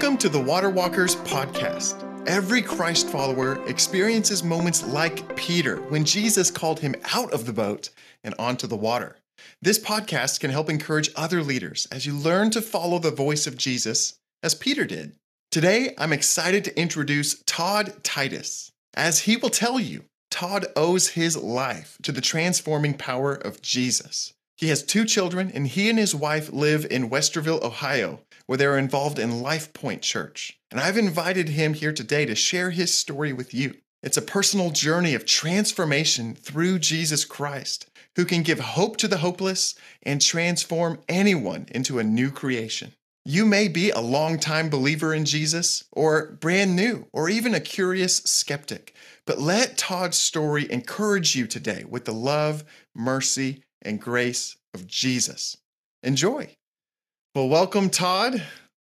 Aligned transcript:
Welcome 0.00 0.16
to 0.20 0.30
the 0.30 0.40
Water 0.40 0.70
Walkers 0.70 1.16
podcast. 1.16 2.26
Every 2.26 2.62
Christ 2.62 3.10
follower 3.10 3.62
experiences 3.68 4.42
moments 4.42 4.82
like 4.82 5.36
Peter 5.36 5.76
when 5.90 6.06
Jesus 6.06 6.50
called 6.50 6.80
him 6.80 6.94
out 7.12 7.30
of 7.34 7.44
the 7.44 7.52
boat 7.52 7.90
and 8.24 8.34
onto 8.38 8.66
the 8.66 8.78
water. 8.78 9.18
This 9.60 9.78
podcast 9.78 10.40
can 10.40 10.50
help 10.50 10.70
encourage 10.70 11.10
other 11.16 11.42
leaders 11.42 11.86
as 11.92 12.06
you 12.06 12.14
learn 12.14 12.50
to 12.52 12.62
follow 12.62 12.98
the 12.98 13.10
voice 13.10 13.46
of 13.46 13.58
Jesus 13.58 14.14
as 14.42 14.54
Peter 14.54 14.86
did. 14.86 15.16
Today, 15.50 15.92
I'm 15.98 16.14
excited 16.14 16.64
to 16.64 16.80
introduce 16.80 17.42
Todd 17.44 18.02
Titus. 18.02 18.72
As 18.94 19.18
he 19.18 19.36
will 19.36 19.50
tell 19.50 19.78
you, 19.78 20.04
Todd 20.30 20.64
owes 20.76 21.08
his 21.08 21.36
life 21.36 21.98
to 22.04 22.10
the 22.10 22.22
transforming 22.22 22.94
power 22.94 23.34
of 23.34 23.60
Jesus. 23.60 24.32
He 24.56 24.68
has 24.68 24.82
two 24.82 25.04
children, 25.04 25.50
and 25.54 25.66
he 25.66 25.90
and 25.90 25.98
his 25.98 26.14
wife 26.14 26.50
live 26.52 26.86
in 26.90 27.10
Westerville, 27.10 27.62
Ohio, 27.62 28.20
where 28.50 28.56
they're 28.56 28.78
involved 28.78 29.20
in 29.20 29.42
Life 29.42 29.72
Point 29.72 30.02
Church. 30.02 30.58
And 30.72 30.80
I've 30.80 30.96
invited 30.96 31.50
him 31.50 31.72
here 31.72 31.92
today 31.92 32.26
to 32.26 32.34
share 32.34 32.70
his 32.70 32.92
story 32.92 33.32
with 33.32 33.54
you. 33.54 33.76
It's 34.02 34.16
a 34.16 34.22
personal 34.22 34.70
journey 34.70 35.14
of 35.14 35.24
transformation 35.24 36.34
through 36.34 36.80
Jesus 36.80 37.24
Christ, 37.24 37.88
who 38.16 38.24
can 38.24 38.42
give 38.42 38.58
hope 38.58 38.96
to 38.96 39.06
the 39.06 39.18
hopeless 39.18 39.76
and 40.02 40.20
transform 40.20 40.98
anyone 41.08 41.66
into 41.70 42.00
a 42.00 42.02
new 42.02 42.32
creation. 42.32 42.92
You 43.24 43.46
may 43.46 43.68
be 43.68 43.90
a 43.90 44.00
longtime 44.00 44.68
believer 44.68 45.14
in 45.14 45.26
Jesus, 45.26 45.84
or 45.92 46.32
brand 46.40 46.74
new, 46.74 47.06
or 47.12 47.28
even 47.28 47.54
a 47.54 47.60
curious 47.60 48.16
skeptic. 48.16 48.96
But 49.26 49.38
let 49.38 49.78
Todd's 49.78 50.18
story 50.18 50.68
encourage 50.72 51.36
you 51.36 51.46
today 51.46 51.84
with 51.88 52.04
the 52.04 52.12
love, 52.12 52.64
mercy, 52.96 53.62
and 53.80 54.00
grace 54.00 54.56
of 54.74 54.88
Jesus. 54.88 55.56
Enjoy. 56.02 56.56
Well, 57.36 57.48
welcome, 57.48 57.90
Todd. 57.90 58.42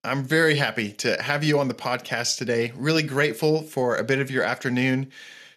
I'm 0.06 0.23
very 0.23 0.56
happy 0.56 0.94
to 0.94 1.22
have 1.22 1.44
you 1.44 1.59
on 1.59 1.68
the 1.68 1.73
podcast 1.73 2.38
today. 2.38 2.72
Really 2.73 3.04
grateful 3.04 3.64
for 3.64 3.98
a 3.98 4.04
bit 4.06 4.20
of 4.20 4.32
your 4.32 4.44
afternoon 4.44 5.12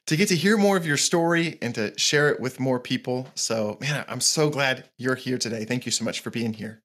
to 0.09 0.17
get 0.17 0.27
to 0.31 0.37
hear 0.37 0.59
more 0.59 0.77
of 0.77 0.85
your 0.85 0.97
story 0.97 1.59
and 1.63 1.73
to 1.77 1.97
share 1.97 2.29
it 2.29 2.41
with 2.41 2.59
more 2.59 2.81
people. 2.81 3.29
So, 3.37 3.79
man, 3.81 4.05
I'm 4.09 4.21
so 4.21 4.51
glad 4.51 4.91
you're 4.99 5.15
here 5.15 5.39
today. 5.39 5.65
Thank 5.65 5.87
you 5.87 5.93
so 5.93 6.05
much 6.05 6.19
for 6.19 6.31
being 6.31 6.55
here. 6.55 6.83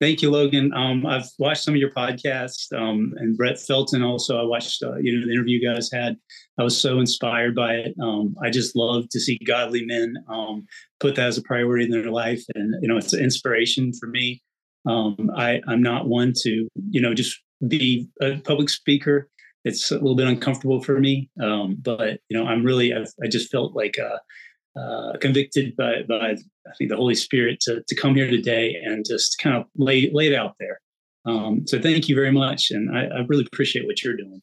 Thank 0.00 0.22
you, 0.22 0.30
Logan. 0.32 0.74
Um, 0.74 1.06
I've 1.06 1.28
watched 1.38 1.62
some 1.62 1.74
of 1.74 1.78
your 1.78 1.92
podcasts, 1.92 2.72
um, 2.76 3.14
and 3.18 3.36
Brett 3.36 3.60
Felton 3.60 4.02
also. 4.02 4.40
I 4.40 4.44
watched 4.44 4.82
uh, 4.82 4.96
you 4.96 5.16
know 5.16 5.24
the 5.24 5.32
interview 5.32 5.60
you 5.60 5.72
guys 5.72 5.88
had. 5.92 6.16
I 6.58 6.64
was 6.64 6.76
so 6.76 6.98
inspired 6.98 7.54
by 7.54 7.74
it. 7.74 7.94
Um, 8.02 8.34
I 8.42 8.50
just 8.50 8.74
love 8.74 9.08
to 9.10 9.20
see 9.20 9.38
godly 9.46 9.86
men 9.86 10.16
um, 10.28 10.66
put 10.98 11.14
that 11.14 11.28
as 11.28 11.38
a 11.38 11.42
priority 11.42 11.84
in 11.84 11.92
their 11.92 12.10
life, 12.10 12.42
and 12.56 12.74
you 12.82 12.88
know 12.88 12.96
it's 12.96 13.12
an 13.12 13.22
inspiration 13.22 13.92
for 13.92 14.08
me. 14.08 14.42
Um, 14.86 15.30
I, 15.36 15.60
I'm 15.68 15.82
not 15.82 16.08
one 16.08 16.32
to 16.42 16.68
you 16.90 17.00
know 17.00 17.14
just 17.14 17.38
be 17.66 18.08
a 18.20 18.38
public 18.38 18.68
speaker. 18.68 19.28
It's 19.64 19.92
a 19.92 19.94
little 19.94 20.16
bit 20.16 20.26
uncomfortable 20.26 20.82
for 20.82 20.98
me, 20.98 21.30
um, 21.40 21.76
but 21.80 22.20
you 22.28 22.36
know 22.36 22.46
I'm 22.46 22.64
really 22.64 22.92
I've, 22.92 23.08
i 23.22 23.28
just 23.28 23.50
felt 23.50 23.74
like. 23.74 23.98
Uh, 23.98 24.18
uh, 24.74 25.12
convicted 25.20 25.76
by, 25.76 26.02
by 26.08 26.30
I 26.30 26.74
think 26.78 26.88
the 26.88 26.96
Holy 26.96 27.14
Spirit 27.14 27.60
to 27.60 27.82
to 27.86 27.94
come 27.94 28.14
here 28.14 28.30
today 28.30 28.74
and 28.82 29.04
just 29.06 29.36
kind 29.38 29.54
of 29.54 29.66
lay 29.76 30.10
lay 30.14 30.28
it 30.28 30.34
out 30.34 30.54
there. 30.58 30.80
Um, 31.26 31.66
so 31.66 31.78
thank 31.78 32.08
you 32.08 32.14
very 32.14 32.32
much, 32.32 32.70
and 32.70 32.96
I, 32.96 33.04
I 33.04 33.18
really 33.28 33.46
appreciate 33.52 33.86
what 33.86 34.02
you're 34.02 34.16
doing. 34.16 34.40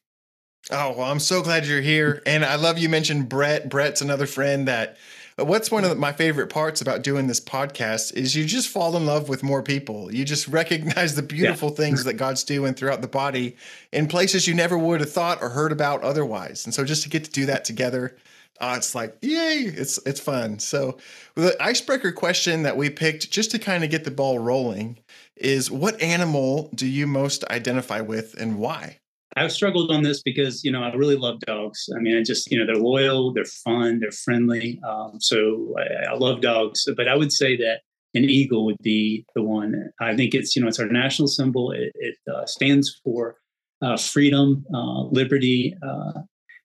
Oh 0.69 0.93
well, 0.95 1.11
I'm 1.11 1.19
so 1.19 1.41
glad 1.41 1.65
you're 1.65 1.81
here, 1.81 2.21
and 2.27 2.45
I 2.45 2.57
love 2.57 2.77
you 2.77 2.89
mentioned 2.89 3.27
Brett. 3.27 3.69
Brett's 3.69 4.01
another 4.01 4.27
friend 4.27 4.67
that. 4.67 4.97
What's 5.43 5.71
one 5.71 5.85
of 5.85 5.97
my 5.97 6.11
favorite 6.11 6.49
parts 6.49 6.81
about 6.81 7.01
doing 7.01 7.27
this 7.27 7.39
podcast 7.39 8.13
is 8.13 8.35
you 8.35 8.45
just 8.45 8.67
fall 8.67 8.95
in 8.97 9.05
love 9.05 9.29
with 9.29 9.43
more 9.43 9.63
people. 9.63 10.13
You 10.13 10.25
just 10.25 10.47
recognize 10.59 11.15
the 11.15 11.23
beautiful 11.23 11.69
yeah. 11.69 11.75
things 11.75 12.03
that 12.03 12.13
God's 12.13 12.43
doing 12.43 12.73
throughout 12.73 13.01
the 13.01 13.07
body 13.07 13.55
in 13.91 14.07
places 14.07 14.47
you 14.47 14.53
never 14.53 14.77
would 14.77 14.99
have 14.99 15.11
thought 15.11 15.41
or 15.41 15.49
heard 15.49 15.71
about 15.71 16.03
otherwise. 16.03 16.65
And 16.65 16.73
so 16.73 16.83
just 16.83 17.03
to 17.03 17.09
get 17.09 17.25
to 17.25 17.31
do 17.31 17.45
that 17.47 17.65
together, 17.65 18.17
uh, 18.59 18.75
it's 18.77 18.93
like 18.93 19.15
yay 19.21 19.71
it's 19.73 19.97
it's 20.05 20.19
fun 20.19 20.59
so 20.59 20.97
the 21.35 21.55
icebreaker 21.61 22.11
question 22.11 22.63
that 22.63 22.75
we 22.75 22.89
picked 22.89 23.31
just 23.31 23.51
to 23.51 23.59
kind 23.59 23.83
of 23.83 23.89
get 23.89 24.03
the 24.03 24.11
ball 24.11 24.37
rolling 24.37 24.97
is 25.37 25.71
what 25.71 26.01
animal 26.01 26.69
do 26.75 26.85
you 26.85 27.07
most 27.07 27.45
identify 27.45 28.01
with 28.01 28.35
and 28.37 28.59
why 28.59 28.99
i've 29.43 29.51
struggled 29.51 29.91
on 29.91 30.03
this 30.03 30.21
because 30.21 30.63
you 30.63 30.71
know 30.71 30.83
i 30.83 30.93
really 30.93 31.15
love 31.15 31.39
dogs. 31.41 31.89
I 31.95 31.99
mean 31.99 32.17
i 32.17 32.23
just 32.23 32.51
you 32.51 32.57
know 32.57 32.65
they're 32.65 32.81
loyal 32.81 33.33
they're 33.33 33.45
fun 33.45 33.99
they're 33.99 34.11
friendly. 34.11 34.79
Um, 34.87 35.19
so 35.19 35.75
I, 35.77 36.11
I, 36.11 36.15
love 36.15 36.41
dogs 36.41 36.87
but 36.97 37.07
i 37.07 37.15
would 37.15 37.31
say 37.31 37.55
that 37.57 37.81
an 38.13 38.23
eagle 38.23 38.65
would 38.65 38.77
be 38.81 39.25
the 39.35 39.43
one. 39.43 39.91
I 39.99 40.15
think 40.15 40.33
it's 40.33 40.55
you 40.55 40.61
know 40.61 40.67
it's 40.67 40.79
our 40.79 40.87
national 40.87 41.27
symbol. 41.27 41.71
It, 41.71 41.91
it 41.95 42.15
uh, 42.31 42.45
stands 42.45 42.99
for 43.03 43.35
uh, 43.81 43.97
freedom 43.97 44.65
uh, 44.73 45.03
liberty 45.03 45.75
uh, 45.87 46.21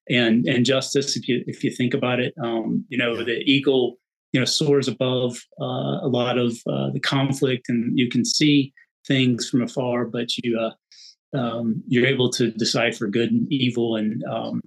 and 0.09 0.47
and 0.47 0.65
justice. 0.65 1.17
If 1.17 1.29
you 1.29 1.45
if 1.47 1.62
you 1.62 1.71
think 1.71 1.95
about 1.95 2.21
it, 2.21 2.35
um, 2.43 2.85
you 2.89 2.99
know 2.99 3.23
the 3.23 3.43
eagle 3.45 3.97
you 4.33 4.41
know 4.41 4.47
soars 4.47 4.89
above 4.89 5.37
uh, 5.61 6.01
a 6.03 6.09
lot 6.09 6.39
of 6.39 6.56
uh, 6.67 6.91
the 6.91 7.01
conflict, 7.01 7.69
and 7.69 7.99
you 7.99 8.09
can 8.09 8.25
see 8.25 8.73
things 9.06 9.49
from 9.49 9.62
afar, 9.62 10.06
but 10.06 10.37
you 10.39 10.59
uh, 10.59 10.71
um, 11.34 11.83
you're 11.89 12.06
able 12.06 12.31
to 12.31 12.50
decide 12.50 12.97
for 12.97 13.09
good 13.09 13.31
and 13.31 13.53
evil. 13.53 13.97
And 13.97 14.22
um, 14.25 14.61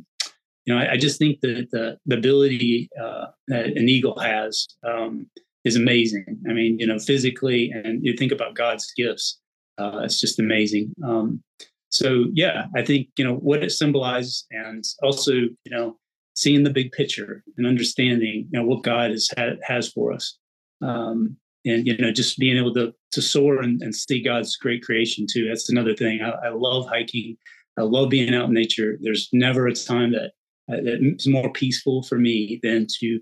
you 0.66 0.73
know, 0.73 0.79
I, 0.79 0.94
I, 0.94 0.97
just 0.97 1.17
think 1.17 1.39
that 1.41 1.67
the 1.72 1.97
the 2.05 2.17
ability 2.17 2.89
uh, 3.01 3.28
that 3.47 3.67
an 3.67 3.89
eagle 3.89 4.19
has 4.19 4.67
um, 4.83 5.27
is 5.63 5.75
amazing. 5.75 6.25
I 6.50 6.53
mean, 6.53 6.77
you 6.79 6.88
know, 6.88 7.00
physically, 7.00 7.72
and 7.72 8.03
you 8.03 8.16
think 8.17 8.31
about 8.31 8.56
God's 8.56 8.91
gifts. 8.95 9.39
Uh, 9.77 10.01
it's 10.03 10.19
just 10.19 10.39
amazing. 10.39 10.94
Um, 11.03 11.44
so 11.89 12.25
yeah 12.33 12.66
i 12.75 12.83
think 12.83 13.07
you 13.17 13.25
know 13.25 13.35
what 13.35 13.63
it 13.63 13.72
symbolizes 13.72 14.45
and 14.51 14.83
also 15.01 15.31
you 15.33 15.72
know 15.72 15.97
seeing 16.35 16.63
the 16.63 16.69
big 16.69 16.91
picture 16.91 17.44
and 17.57 17.66
understanding 17.66 18.47
you 18.51 18.59
know 18.59 18.66
what 18.66 18.83
god 18.83 19.11
has 19.11 19.29
ha- 19.38 19.57
has 19.63 19.89
for 19.91 20.13
us 20.13 20.38
um, 20.81 21.35
and 21.67 21.85
you 21.85 21.97
know 21.97 22.11
just 22.11 22.38
being 22.38 22.57
able 22.57 22.73
to 22.73 22.94
to 23.11 23.22
soar 23.22 23.61
and, 23.61 23.81
and 23.81 23.95
see 23.95 24.22
god's 24.22 24.55
great 24.55 24.83
creation 24.83 25.25
too 25.31 25.47
that's 25.47 25.69
another 25.69 25.95
thing 25.95 26.22
I, 26.22 26.47
I, 26.47 26.50
love 26.50 26.88
hiking 26.88 27.38
i 27.78 27.83
love 27.83 28.09
being 28.09 28.33
out 28.33 28.47
in 28.47 28.53
nature 28.53 28.97
there's 29.01 29.29
never 29.31 29.67
a 29.67 29.73
time 29.73 30.11
that 30.13 30.31
that's 30.67 31.27
more 31.27 31.51
peaceful 31.51 32.03
for 32.03 32.17
me 32.17 32.59
than 32.63 32.88
to 33.00 33.19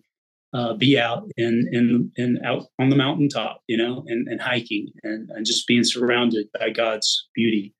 uh, 0.55 0.73
be 0.73 0.97
out 0.97 1.29
and 1.37 1.67
and 1.75 2.11
and 2.17 2.39
out 2.45 2.67
on 2.79 2.89
the 2.89 2.95
mountaintop, 2.95 3.61
you 3.67 3.75
know, 3.75 4.05
and, 4.07 4.27
and 4.29 4.41
hiking 4.41 4.87
and, 5.03 5.29
and 5.31 5.45
just 5.45 5.67
being 5.67 5.83
surrounded 5.83 6.47
by 6.57 6.69
God's 6.69 7.27
beauty. 7.35 7.73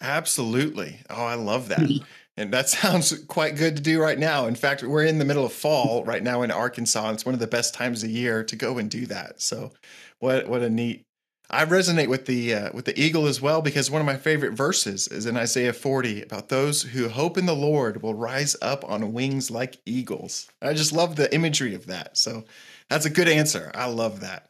Absolutely. 0.00 1.00
Oh, 1.10 1.24
I 1.24 1.34
love 1.34 1.68
that. 1.68 1.80
And 2.36 2.52
that 2.52 2.68
sounds 2.70 3.16
quite 3.24 3.56
good 3.56 3.76
to 3.76 3.82
do 3.82 4.00
right 4.00 4.18
now. 4.18 4.46
In 4.46 4.54
fact, 4.54 4.82
we're 4.82 5.04
in 5.04 5.18
the 5.18 5.24
middle 5.24 5.46
of 5.46 5.52
fall 5.52 6.04
right 6.04 6.22
now 6.22 6.42
in 6.42 6.50
Arkansas. 6.50 7.06
And 7.06 7.14
it's 7.14 7.26
one 7.26 7.34
of 7.34 7.40
the 7.40 7.46
best 7.46 7.74
times 7.74 8.02
of 8.02 8.10
year 8.10 8.44
to 8.44 8.56
go 8.56 8.78
and 8.78 8.90
do 8.90 9.06
that. 9.06 9.40
So, 9.40 9.72
what 10.18 10.48
what 10.48 10.62
a 10.62 10.70
neat. 10.70 11.02
I 11.50 11.66
resonate 11.66 12.08
with 12.08 12.26
the 12.26 12.54
uh, 12.54 12.70
with 12.72 12.86
the 12.86 12.98
eagle 12.98 13.26
as 13.26 13.40
well 13.40 13.60
because 13.62 13.90
one 13.90 14.00
of 14.00 14.06
my 14.06 14.16
favorite 14.16 14.54
verses 14.54 15.08
is 15.08 15.26
in 15.26 15.36
Isaiah 15.36 15.74
40 15.74 16.22
about 16.22 16.48
those 16.48 16.82
who 16.82 17.08
hope 17.08 17.36
in 17.36 17.46
the 17.46 17.54
Lord 17.54 18.02
will 18.02 18.14
rise 18.14 18.56
up 18.62 18.84
on 18.88 19.12
wings 19.12 19.50
like 19.50 19.80
eagles. 19.84 20.48
I 20.62 20.72
just 20.72 20.92
love 20.92 21.16
the 21.16 21.32
imagery 21.34 21.74
of 21.74 21.86
that. 21.86 22.16
So, 22.16 22.44
that's 22.88 23.06
a 23.06 23.10
good 23.10 23.28
answer. 23.28 23.70
I 23.74 23.86
love 23.86 24.20
that. 24.20 24.48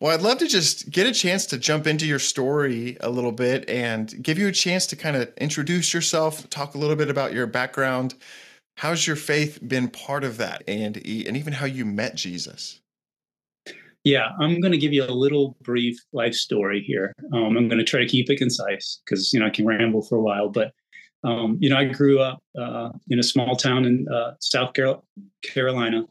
Well, 0.00 0.14
I'd 0.14 0.22
love 0.22 0.38
to 0.38 0.46
just 0.46 0.88
get 0.88 1.06
a 1.06 1.12
chance 1.12 1.44
to 1.46 1.58
jump 1.58 1.86
into 1.86 2.06
your 2.06 2.18
story 2.18 2.96
a 3.00 3.10
little 3.10 3.32
bit 3.32 3.68
and 3.68 4.22
give 4.22 4.38
you 4.38 4.48
a 4.48 4.52
chance 4.52 4.86
to 4.86 4.96
kind 4.96 5.14
of 5.14 5.30
introduce 5.36 5.92
yourself, 5.92 6.48
talk 6.48 6.74
a 6.74 6.78
little 6.78 6.96
bit 6.96 7.10
about 7.10 7.34
your 7.34 7.46
background. 7.46 8.14
How's 8.78 9.06
your 9.06 9.16
faith 9.16 9.58
been 9.68 9.88
part 9.88 10.24
of 10.24 10.38
that, 10.38 10.62
and 10.66 10.96
and 10.96 11.36
even 11.36 11.52
how 11.52 11.66
you 11.66 11.84
met 11.84 12.14
Jesus? 12.14 12.80
Yeah, 14.04 14.28
I'm 14.40 14.58
going 14.62 14.72
to 14.72 14.78
give 14.78 14.94
you 14.94 15.04
a 15.04 15.12
little 15.12 15.58
brief 15.60 15.98
life 16.14 16.32
story 16.32 16.82
here. 16.82 17.12
Um, 17.34 17.58
I'm 17.58 17.68
going 17.68 17.78
to 17.78 17.84
try 17.84 18.00
to 18.00 18.06
keep 18.06 18.30
it 18.30 18.38
concise 18.38 19.02
because 19.04 19.34
you 19.34 19.40
know 19.40 19.46
I 19.46 19.50
can 19.50 19.66
ramble 19.66 20.00
for 20.00 20.16
a 20.16 20.22
while. 20.22 20.48
But 20.48 20.72
um, 21.24 21.58
you 21.60 21.68
know, 21.68 21.76
I 21.76 21.84
grew 21.84 22.20
up 22.20 22.42
uh, 22.58 22.88
in 23.10 23.18
a 23.18 23.22
small 23.22 23.54
town 23.54 23.84
in 23.84 24.06
uh, 24.08 24.32
South 24.40 24.72
Carolina, 25.42 26.04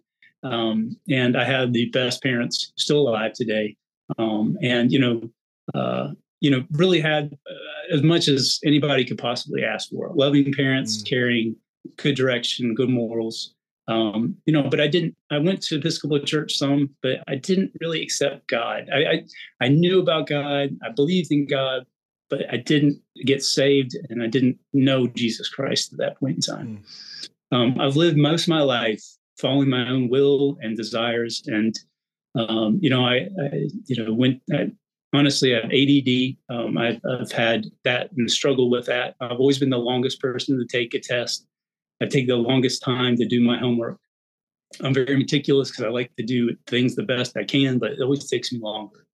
um, 0.44 0.98
and 1.10 1.38
I 1.38 1.44
had 1.44 1.74
the 1.74 1.90
best 1.90 2.24
parents 2.24 2.72
still 2.76 3.08
alive 3.08 3.34
today 3.34 3.76
um, 4.18 4.58
and 4.62 4.92
you 4.92 5.00
know, 5.00 5.30
uh, 5.74 6.12
you 6.40 6.50
know, 6.50 6.66
really 6.72 7.00
had 7.00 7.38
uh, 7.50 7.96
as 7.96 8.02
much 8.02 8.28
as 8.28 8.60
anybody 8.66 9.06
could 9.06 9.18
possibly 9.18 9.64
ask 9.64 9.90
for. 9.90 10.12
Loving 10.16 10.52
parents, 10.54 10.98
mm. 10.98 11.06
caring, 11.06 11.56
good 11.98 12.16
direction, 12.16 12.74
good 12.74 12.90
morals. 12.90 13.54
Um, 13.88 14.38
you 14.46 14.54
know, 14.54 14.70
but 14.70 14.80
I 14.80 14.88
didn't. 14.88 15.16
I 15.32 15.38
went 15.40 15.62
to 15.64 15.78
Episcopal 15.78 16.20
church 16.20 16.56
some, 16.56 16.92
but 17.02 17.24
I 17.28 17.36
didn't 17.36 17.72
really 17.82 18.02
accept 18.02 18.48
God. 18.48 18.88
I, 18.94 18.98
I, 18.98 19.24
I 19.62 19.68
knew 19.68 20.00
about 20.00 20.28
God. 20.28 20.70
I 20.84 20.90
believed 20.90 21.32
in 21.32 21.48
God, 21.48 21.86
but 22.30 22.42
I 22.52 22.58
didn't 22.58 23.02
get 23.26 23.44
saved, 23.44 23.98
and 24.10 24.22
I 24.22 24.28
didn't 24.28 24.60
know 24.74 25.08
Jesus 25.08 25.50
Christ 25.50 25.94
at 25.94 26.00
that 26.00 26.20
point 26.20 26.36
in 26.36 26.42
time. 26.42 26.78
Mm. 26.78 27.30
Um, 27.52 27.82
I've 27.82 27.96
lived 27.96 28.16
most 28.16 28.44
of 28.44 28.50
my 28.50 28.62
life 28.62 29.04
following 29.40 29.70
my 29.70 29.88
own 29.90 30.10
will 30.10 30.58
and 30.62 30.78
desires, 30.78 31.44
and 31.48 31.78
um, 32.36 32.80
you 32.82 32.90
know, 32.90 33.06
I, 33.06 33.30
I, 33.42 33.68
you 33.86 34.04
know 34.04 34.14
went 34.14 34.42
I 34.54 34.72
honestly, 35.14 35.56
I 35.56 35.62
have 35.62 35.72
ADD. 35.72 36.38
Um, 36.50 36.78
I've, 36.78 37.00
I've, 37.10 37.32
had 37.32 37.66
that 37.84 38.12
and 38.18 38.30
struggled 38.30 38.72
with 38.72 38.86
that. 38.86 39.16
I've 39.20 39.40
always 39.40 39.58
been 39.58 39.70
the 39.70 39.78
longest 39.78 40.22
person 40.22 40.58
to 40.60 40.66
take 40.66 40.94
a 40.94 41.00
test. 41.00 41.46
I 42.02 42.06
take 42.06 42.28
the 42.28 42.36
longest 42.36 42.84
time 42.84 43.16
to 43.18 43.26
do 43.26 43.42
my 43.42 43.58
homework. 43.58 44.00
I'm 44.82 44.94
very 44.94 45.18
meticulous 45.18 45.72
because 45.72 45.86
I 45.86 45.90
like 45.90 46.16
to 46.18 46.24
do 46.24 46.56
things 46.68 46.96
the 46.96 47.04
best 47.04 47.36
I 47.36 47.44
can, 47.44 47.80
but 47.80 47.94
it 47.94 48.02
always 48.02 48.30
takes 48.30 48.54
me 48.54 48.60
longer. 48.60 49.06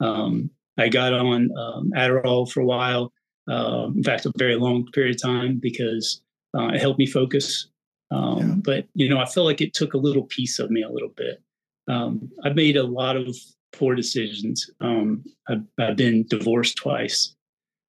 Um, 0.00 0.50
I 0.78 0.88
got 0.88 1.12
on 1.12 1.48
um, 1.56 1.92
Adderall 1.96 2.50
for 2.50 2.60
a 2.60 2.66
while. 2.66 3.12
Um, 3.48 3.94
in 3.96 4.02
fact, 4.02 4.26
a 4.26 4.32
very 4.36 4.56
long 4.56 4.86
period 4.92 5.14
of 5.14 5.22
time 5.22 5.58
because 5.62 6.22
uh, 6.58 6.68
it 6.68 6.80
helped 6.80 6.98
me 6.98 7.06
focus. 7.06 7.68
Um, 8.10 8.38
yeah. 8.38 8.54
But 8.64 8.86
you 8.94 9.08
know, 9.08 9.18
I 9.18 9.26
feel 9.26 9.44
like 9.44 9.60
it 9.60 9.74
took 9.74 9.94
a 9.94 9.98
little 9.98 10.24
piece 10.24 10.58
of 10.58 10.70
me 10.70 10.82
a 10.82 10.90
little 10.90 11.12
bit. 11.16 11.42
Um, 11.88 12.30
I've 12.44 12.56
made 12.56 12.76
a 12.76 12.82
lot 12.82 13.16
of 13.16 13.36
poor 13.72 13.94
decisions. 13.94 14.68
Um, 14.80 15.24
I've, 15.48 15.62
I've, 15.78 15.96
been 15.96 16.26
divorced 16.28 16.76
twice. 16.76 17.34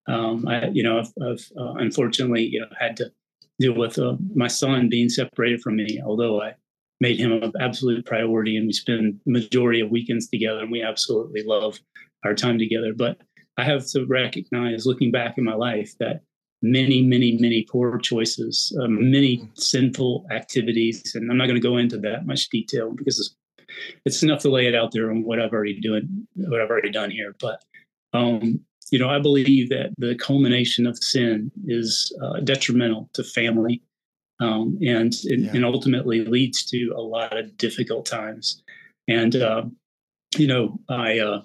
Um, 0.08 0.48
I, 0.48 0.68
you 0.68 0.84
know, 0.84 1.00
I've, 1.00 1.14
I've 1.22 1.52
uh, 1.58 1.74
unfortunately, 1.76 2.44
you 2.44 2.60
know, 2.60 2.68
had 2.80 2.98
to 2.98 3.12
deal 3.60 3.74
with 3.74 3.98
uh, 3.98 4.16
my 4.36 4.48
son 4.48 4.90
being 4.90 5.10
separated 5.10 5.62
from 5.62 5.78
me. 5.78 6.02
Although 6.04 6.42
I 6.42 6.56
made 7.00 7.20
him 7.20 7.32
an 7.32 7.54
absolute 7.60 8.06
priority, 8.06 8.58
and 8.58 8.68
we 8.68 8.74
spend 8.74 9.20
majority 9.26 9.82
of 9.82 9.90
weekends 9.90 10.28
together, 10.30 10.60
and 10.60 10.72
we 10.72 10.82
absolutely 10.82 11.44
love 11.44 11.80
our 12.24 12.34
time 12.34 12.60
together. 12.60 12.94
But 12.94 13.20
I 13.58 13.64
have 13.64 13.86
to 13.88 14.06
recognize, 14.06 14.86
looking 14.86 15.12
back 15.12 15.38
in 15.38 15.44
my 15.44 15.56
life, 15.56 15.94
that 16.00 16.22
many, 16.62 17.02
many, 17.02 17.38
many 17.38 17.64
poor 17.64 17.98
choices, 18.00 18.76
um, 18.82 19.12
many 19.12 19.50
sinful 19.54 20.26
activities, 20.32 21.14
and 21.16 21.30
I'm 21.30 21.38
not 21.38 21.48
going 21.48 21.62
to 21.62 21.68
go 21.68 21.78
into 21.78 21.98
that 22.00 22.26
much 22.26 22.50
detail 22.50 22.92
because 22.92 23.36
it's 24.06 24.24
enough 24.24 24.42
to 24.42 24.50
lay 24.50 24.68
it 24.68 24.76
out 24.76 24.92
there 24.92 25.12
on 25.12 25.24
what 25.24 25.40
I've 25.40 25.52
already 25.52 25.80
doing, 25.80 26.28
what 26.36 26.62
I've 26.62 26.70
already 26.70 26.92
done 26.92 27.12
here. 27.12 27.36
But 27.40 27.64
um, 28.14 28.62
you 28.92 29.00
know, 29.00 29.10
I 29.10 29.20
believe 29.20 29.70
that 29.70 29.94
the 29.98 30.16
culmination 30.16 30.88
of 30.88 30.98
sin 30.98 31.52
is 31.66 32.16
uh, 32.22 32.40
detrimental 32.40 33.10
to 33.14 33.24
family, 33.24 33.82
um, 34.40 34.78
and 34.82 35.14
yeah. 35.24 35.52
and 35.54 35.66
ultimately 35.66 36.24
leads 36.26 36.64
to 36.66 36.94
a 36.96 37.02
lot 37.02 37.38
of 37.38 37.58
difficult 37.58 38.06
times. 38.06 38.64
And 39.08 39.36
uh, 39.36 39.64
you 40.38 40.48
know, 40.48 40.80
I 40.90 41.20
uh, 41.20 41.42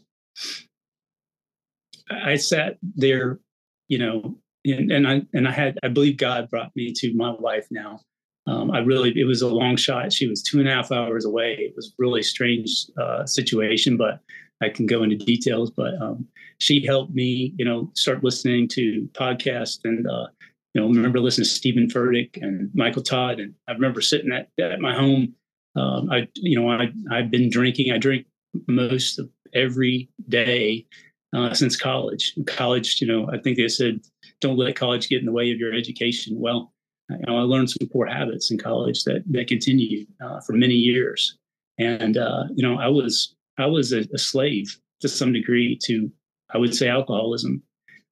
I 2.10 2.36
sat 2.36 2.78
there, 2.94 3.40
you 3.88 3.98
know, 3.98 4.36
and, 4.64 4.90
and 4.90 5.08
I 5.08 5.22
and 5.32 5.48
I 5.48 5.52
had 5.52 5.78
I 5.82 5.88
believe 5.88 6.16
God 6.16 6.48
brought 6.50 6.74
me 6.76 6.92
to 6.96 7.14
my 7.14 7.30
wife 7.30 7.66
now 7.70 8.00
um, 8.46 8.70
I 8.72 8.80
really, 8.80 9.12
it 9.18 9.24
was 9.24 9.42
a 9.42 9.48
long 9.48 9.76
shot. 9.76 10.12
She 10.12 10.26
was 10.26 10.42
two 10.42 10.58
and 10.58 10.68
a 10.68 10.72
half 10.72 10.90
hours 10.90 11.24
away. 11.24 11.56
It 11.60 11.74
was 11.76 11.94
really 11.98 12.22
strange 12.22 12.86
uh, 13.00 13.24
situation, 13.24 13.96
but 13.96 14.20
I 14.60 14.68
can 14.68 14.86
go 14.86 15.02
into 15.02 15.16
details. 15.16 15.70
But 15.70 15.94
um, 16.00 16.26
she 16.58 16.84
helped 16.84 17.14
me, 17.14 17.54
you 17.56 17.64
know, 17.64 17.90
start 17.94 18.24
listening 18.24 18.68
to 18.68 19.08
podcasts 19.12 19.78
and, 19.84 20.08
uh, 20.08 20.26
you 20.74 20.80
know, 20.80 20.88
remember 20.88 21.20
listening 21.20 21.44
to 21.44 21.50
Steven 21.50 21.86
Furtick 21.86 22.42
and 22.42 22.70
Michael 22.74 23.02
Todd. 23.02 23.38
And 23.38 23.54
I 23.68 23.72
remember 23.72 24.00
sitting 24.00 24.32
at, 24.32 24.48
at 24.60 24.80
my 24.80 24.94
home. 24.94 25.34
Um, 25.76 26.10
I, 26.10 26.28
you 26.34 26.60
know, 26.60 26.68
I, 26.68 26.92
I've 27.10 27.30
been 27.30 27.48
drinking. 27.48 27.92
I 27.92 27.98
drink 27.98 28.26
most 28.66 29.18
of 29.18 29.28
every 29.54 30.08
day 30.28 30.84
uh, 31.34 31.54
since 31.54 31.76
college. 31.76 32.34
In 32.36 32.44
college, 32.44 33.00
you 33.00 33.06
know, 33.06 33.30
I 33.30 33.38
think 33.38 33.56
they 33.56 33.68
said, 33.68 34.00
don't 34.42 34.58
let 34.58 34.76
college 34.76 35.08
get 35.08 35.20
in 35.20 35.26
the 35.26 35.32
way 35.32 35.50
of 35.50 35.58
your 35.58 35.72
education. 35.72 36.38
Well, 36.38 36.72
you 37.08 37.26
know, 37.26 37.38
I 37.38 37.42
learned 37.42 37.70
some 37.70 37.88
poor 37.90 38.06
habits 38.06 38.50
in 38.50 38.58
college 38.58 39.04
that 39.04 39.22
that 39.30 39.48
continued 39.48 40.06
uh, 40.22 40.40
for 40.40 40.52
many 40.52 40.74
years, 40.74 41.38
and 41.78 42.16
uh, 42.16 42.44
you 42.54 42.66
know, 42.66 42.78
I 42.78 42.88
was 42.88 43.34
I 43.58 43.66
was 43.66 43.92
a, 43.92 44.00
a, 44.12 44.18
slave 44.18 44.78
to 45.00 45.08
some 45.08 45.32
degree 45.32 45.78
to 45.84 46.10
I 46.54 46.58
would 46.58 46.74
say 46.74 46.88
alcoholism. 46.88 47.62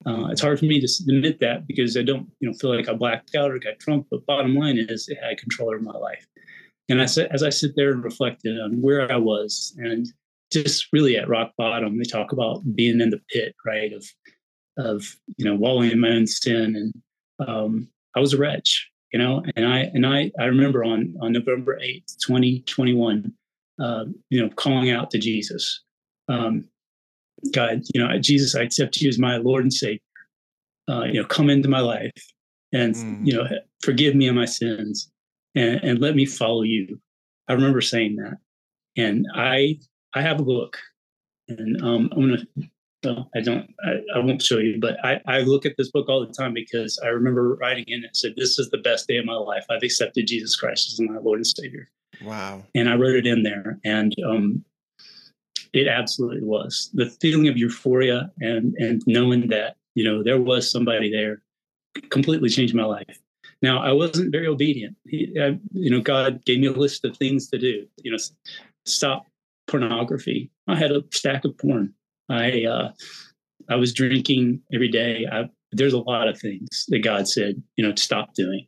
Uh, 0.06 0.28
it's 0.30 0.40
hard 0.40 0.58
for 0.58 0.64
me 0.64 0.80
to 0.80 0.88
admit 1.08 1.40
that 1.40 1.66
because 1.66 1.96
I 1.96 2.02
don't 2.02 2.26
you 2.40 2.48
know 2.48 2.54
feel 2.54 2.74
like 2.74 2.88
I 2.88 2.94
blacked 2.94 3.34
out 3.34 3.50
or 3.50 3.58
got 3.58 3.78
drunk. 3.78 4.06
But 4.10 4.26
bottom 4.26 4.54
line 4.54 4.78
is, 4.78 5.08
it 5.08 5.18
had 5.22 5.38
control 5.38 5.68
over 5.68 5.80
my 5.80 5.92
life. 5.92 6.26
And 6.88 7.00
I 7.00 7.06
said, 7.06 7.28
as 7.30 7.42
I 7.42 7.50
sit 7.50 7.72
there 7.76 7.92
and 7.92 8.02
reflected 8.02 8.58
on 8.58 8.82
where 8.82 9.10
I 9.10 9.16
was 9.16 9.76
and 9.78 10.08
just 10.50 10.88
really 10.92 11.16
at 11.16 11.28
rock 11.28 11.52
bottom, 11.56 11.96
they 11.96 12.04
talk 12.04 12.32
about 12.32 12.62
being 12.74 13.00
in 13.00 13.10
the 13.10 13.20
pit, 13.30 13.54
right? 13.64 13.92
Of 13.92 14.04
of 14.80 15.16
you 15.36 15.44
know 15.44 15.54
wallowing 15.54 15.90
in 15.90 16.00
my 16.00 16.08
own 16.08 16.26
sin 16.26 16.74
and 16.76 17.48
um, 17.48 17.88
I 18.16 18.20
was 18.20 18.34
a 18.34 18.38
wretch, 18.38 18.90
you 19.12 19.18
know, 19.18 19.42
and 19.56 19.66
I 19.66 19.90
and 19.94 20.06
I 20.06 20.30
I 20.38 20.44
remember 20.44 20.84
on 20.84 21.14
on 21.20 21.32
November 21.32 21.78
eighth, 21.80 22.16
twenty 22.24 22.60
twenty 22.62 22.94
one, 22.94 23.32
uh, 23.80 24.04
you 24.30 24.40
know, 24.40 24.50
calling 24.50 24.90
out 24.90 25.10
to 25.12 25.18
Jesus, 25.18 25.82
um, 26.28 26.64
God, 27.52 27.82
you 27.94 28.00
know, 28.00 28.18
Jesus, 28.18 28.54
I 28.54 28.62
accept 28.62 29.00
you 29.00 29.08
as 29.08 29.18
my 29.18 29.36
Lord 29.36 29.64
and 29.64 29.72
Savior. 29.72 30.00
Uh, 30.88 31.04
you 31.04 31.20
know, 31.20 31.24
come 31.26 31.50
into 31.50 31.68
my 31.68 31.80
life 31.80 32.10
and 32.72 32.94
mm. 32.94 33.26
you 33.26 33.32
know, 33.32 33.46
forgive 33.82 34.14
me 34.14 34.26
of 34.26 34.34
my 34.34 34.44
sins 34.44 35.08
and, 35.54 35.80
and 35.82 36.00
let 36.00 36.16
me 36.16 36.26
follow 36.26 36.62
you. 36.62 37.00
I 37.48 37.52
remember 37.52 37.80
saying 37.80 38.16
that, 38.16 38.38
and 38.96 39.26
I 39.34 39.78
I 40.14 40.22
have 40.22 40.40
a 40.40 40.44
book, 40.44 40.78
and 41.48 41.80
um, 41.82 42.08
I'm 42.12 42.20
gonna 42.20 42.44
no, 43.04 43.28
I 43.34 43.40
don't. 43.40 43.72
I, 43.82 44.00
I, 44.14 44.18
won't 44.18 44.42
show 44.42 44.58
you, 44.58 44.78
but 44.78 45.02
I, 45.04 45.20
I 45.26 45.40
look 45.40 45.64
at 45.64 45.76
this 45.78 45.90
book 45.90 46.08
all 46.08 46.24
the 46.24 46.32
time 46.32 46.52
because 46.52 46.98
I 47.02 47.08
remember 47.08 47.54
writing 47.54 47.84
in 47.88 48.04
it 48.04 48.14
said, 48.14 48.34
"This 48.36 48.58
is 48.58 48.68
the 48.70 48.78
best 48.78 49.08
day 49.08 49.16
of 49.16 49.24
my 49.24 49.34
life. 49.34 49.64
I've 49.70 49.82
accepted 49.82 50.26
Jesus 50.26 50.54
Christ 50.54 50.92
as 50.92 51.00
my 51.00 51.18
Lord 51.18 51.38
and 51.38 51.46
Savior." 51.46 51.88
Wow! 52.22 52.62
And 52.74 52.90
I 52.90 52.96
wrote 52.96 53.16
it 53.16 53.26
in 53.26 53.42
there, 53.42 53.78
and 53.84 54.14
um, 54.26 54.64
it 55.72 55.88
absolutely 55.88 56.42
was 56.42 56.90
the 56.92 57.06
feeling 57.06 57.48
of 57.48 57.56
euphoria 57.56 58.30
and 58.40 58.74
and 58.74 59.02
knowing 59.06 59.48
that 59.48 59.76
you 59.94 60.04
know 60.04 60.22
there 60.22 60.40
was 60.40 60.70
somebody 60.70 61.10
there 61.10 61.42
completely 62.10 62.50
changed 62.50 62.74
my 62.74 62.84
life. 62.84 63.18
Now 63.62 63.82
I 63.82 63.92
wasn't 63.92 64.32
very 64.32 64.46
obedient. 64.46 64.96
He, 65.08 65.34
I, 65.40 65.58
you 65.72 65.90
know, 65.90 66.02
God 66.02 66.44
gave 66.44 66.60
me 66.60 66.66
a 66.66 66.72
list 66.72 67.04
of 67.06 67.16
things 67.16 67.48
to 67.48 67.58
do. 67.58 67.86
You 68.02 68.12
know, 68.12 68.18
stop 68.84 69.26
pornography. 69.68 70.50
I 70.68 70.76
had 70.76 70.92
a 70.92 71.02
stack 71.12 71.46
of 71.46 71.56
porn 71.56 71.94
I 72.30 72.64
uh, 72.64 72.92
I 73.68 73.76
was 73.76 73.92
drinking 73.92 74.62
every 74.72 74.88
day. 74.88 75.26
I, 75.30 75.48
there's 75.72 75.92
a 75.92 75.98
lot 75.98 76.28
of 76.28 76.38
things 76.38 76.84
that 76.88 77.00
God 77.00 77.28
said, 77.28 77.62
you 77.76 77.84
know, 77.84 77.92
to 77.92 78.02
stop 78.02 78.34
doing. 78.34 78.66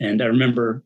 And 0.00 0.22
I 0.22 0.26
remember, 0.26 0.84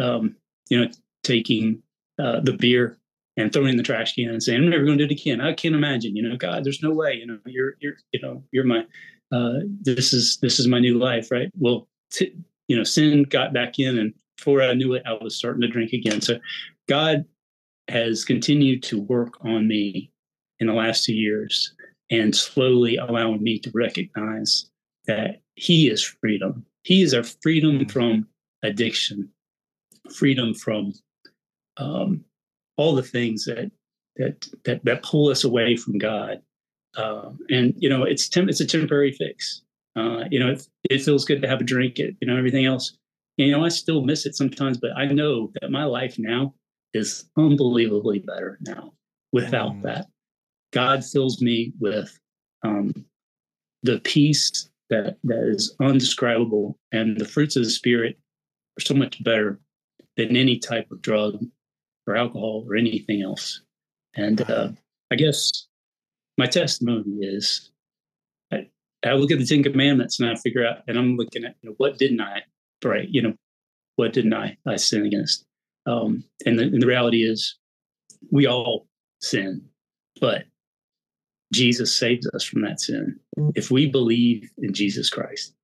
um, 0.00 0.36
you 0.70 0.80
know, 0.80 0.90
taking 1.24 1.82
uh, 2.18 2.40
the 2.40 2.52
beer 2.52 2.98
and 3.36 3.52
throwing 3.52 3.70
in 3.70 3.76
the 3.76 3.82
trash 3.82 4.14
can 4.14 4.30
and 4.30 4.42
saying, 4.42 4.62
"I'm 4.62 4.70
never 4.70 4.84
going 4.84 4.98
to 4.98 5.06
do 5.06 5.12
it 5.12 5.20
again." 5.20 5.40
I 5.40 5.52
can't 5.52 5.74
imagine, 5.74 6.16
you 6.16 6.22
know, 6.22 6.36
God, 6.36 6.64
there's 6.64 6.82
no 6.82 6.92
way. 6.92 7.14
You 7.14 7.26
know, 7.26 7.38
you're 7.46 7.74
you're 7.80 7.96
you 8.12 8.20
know 8.20 8.42
you're 8.52 8.64
my 8.64 8.84
uh, 9.32 9.60
this 9.82 10.12
is 10.12 10.38
this 10.42 10.58
is 10.58 10.66
my 10.66 10.78
new 10.78 10.98
life, 10.98 11.30
right? 11.30 11.50
Well, 11.58 11.88
t- 12.12 12.34
you 12.68 12.76
know, 12.76 12.84
sin 12.84 13.24
got 13.24 13.52
back 13.52 13.78
in, 13.78 13.98
and 13.98 14.14
before 14.36 14.62
I 14.62 14.74
knew 14.74 14.94
it, 14.94 15.02
I 15.06 15.12
was 15.22 15.36
starting 15.36 15.62
to 15.62 15.68
drink 15.68 15.92
again. 15.92 16.20
So, 16.20 16.38
God 16.88 17.24
has 17.88 18.24
continued 18.24 18.82
to 18.84 19.00
work 19.00 19.44
on 19.44 19.66
me 19.66 20.10
in 20.60 20.66
the 20.66 20.72
last 20.72 21.04
two 21.04 21.14
years 21.14 21.74
and 22.10 22.34
slowly 22.34 22.96
allowing 22.96 23.42
me 23.42 23.58
to 23.58 23.70
recognize 23.74 24.70
that 25.06 25.40
he 25.54 25.88
is 25.88 26.02
freedom. 26.02 26.64
He 26.82 27.02
is 27.02 27.14
our 27.14 27.22
freedom 27.22 27.80
mm-hmm. 27.80 27.88
from 27.88 28.26
addiction, 28.62 29.28
freedom 30.14 30.54
from 30.54 30.92
um, 31.76 32.24
all 32.76 32.94
the 32.94 33.02
things 33.02 33.44
that 33.44 33.70
that 34.16 34.48
that 34.64 34.84
that 34.84 35.02
pull 35.02 35.28
us 35.28 35.44
away 35.44 35.76
from 35.76 35.98
God. 35.98 36.42
Um, 36.96 37.38
and 37.48 37.74
you 37.78 37.88
know, 37.88 38.02
it's 38.02 38.28
tem- 38.28 38.48
it's 38.48 38.60
a 38.60 38.66
temporary 38.66 39.12
fix. 39.12 39.62
Uh, 39.96 40.24
you 40.30 40.38
know, 40.38 40.50
it, 40.50 40.66
it, 40.88 41.02
feels 41.02 41.24
good 41.24 41.42
to 41.42 41.48
have 41.48 41.60
a 41.60 41.64
drink. 41.64 41.98
It 41.98 42.16
you 42.20 42.26
know 42.26 42.36
everything 42.36 42.66
else. 42.66 42.96
And, 43.38 43.48
you 43.48 43.56
know, 43.56 43.64
I 43.64 43.68
still 43.68 44.02
miss 44.02 44.26
it 44.26 44.36
sometimes, 44.36 44.78
but 44.78 44.90
I 44.96 45.06
know 45.06 45.50
that 45.60 45.70
my 45.70 45.84
life 45.84 46.16
now 46.18 46.54
is 46.94 47.24
unbelievably 47.36 48.20
better 48.20 48.58
now 48.60 48.92
without 49.32 49.72
mm. 49.72 49.82
that. 49.82 50.06
God 50.72 51.04
fills 51.04 51.40
me 51.42 51.72
with 51.80 52.18
um, 52.62 52.92
the 53.82 54.00
peace 54.00 54.68
that 54.90 55.16
that 55.24 55.48
is 55.48 55.74
undescribable, 55.80 56.78
and 56.92 57.18
the 57.18 57.24
fruits 57.24 57.56
of 57.56 57.64
the 57.64 57.70
spirit 57.70 58.18
are 58.78 58.82
so 58.82 58.94
much 58.94 59.22
better 59.22 59.60
than 60.16 60.36
any 60.36 60.58
type 60.58 60.90
of 60.90 61.02
drug 61.02 61.44
or 62.06 62.16
alcohol 62.16 62.64
or 62.68 62.76
anything 62.76 63.22
else. 63.22 63.62
And 64.14 64.40
uh, 64.50 64.70
I 65.10 65.16
guess 65.16 65.66
my 66.36 66.46
testimony 66.46 67.18
is 67.20 67.70
I, 68.52 68.68
I, 69.04 69.12
look 69.12 69.30
at 69.30 69.38
the 69.38 69.46
Ten 69.46 69.62
Commandments 69.62 70.18
and 70.18 70.28
I 70.28 70.34
figure 70.34 70.66
out, 70.66 70.78
and 70.88 70.98
I'm 70.98 71.16
looking 71.16 71.44
at 71.44 71.54
you 71.62 71.70
know 71.70 71.74
what 71.78 71.98
didn't 71.98 72.20
I 72.20 72.42
break? 72.80 73.08
You 73.10 73.22
know 73.22 73.34
what 73.96 74.12
didn't 74.12 74.34
I 74.34 74.56
I 74.66 74.76
sin 74.76 75.06
against? 75.06 75.44
Um, 75.86 76.24
and, 76.44 76.58
the, 76.58 76.64
and 76.64 76.82
the 76.82 76.86
reality 76.86 77.22
is 77.22 77.56
we 78.30 78.46
all 78.46 78.86
sin, 79.20 79.62
but 80.20 80.44
Jesus 81.52 81.96
saves 81.96 82.26
us 82.28 82.44
from 82.44 82.62
that 82.62 82.80
sin. 82.80 83.18
If 83.54 83.70
we 83.70 83.86
believe 83.86 84.50
in 84.58 84.72
Jesus 84.72 85.10
Christ 85.10 85.54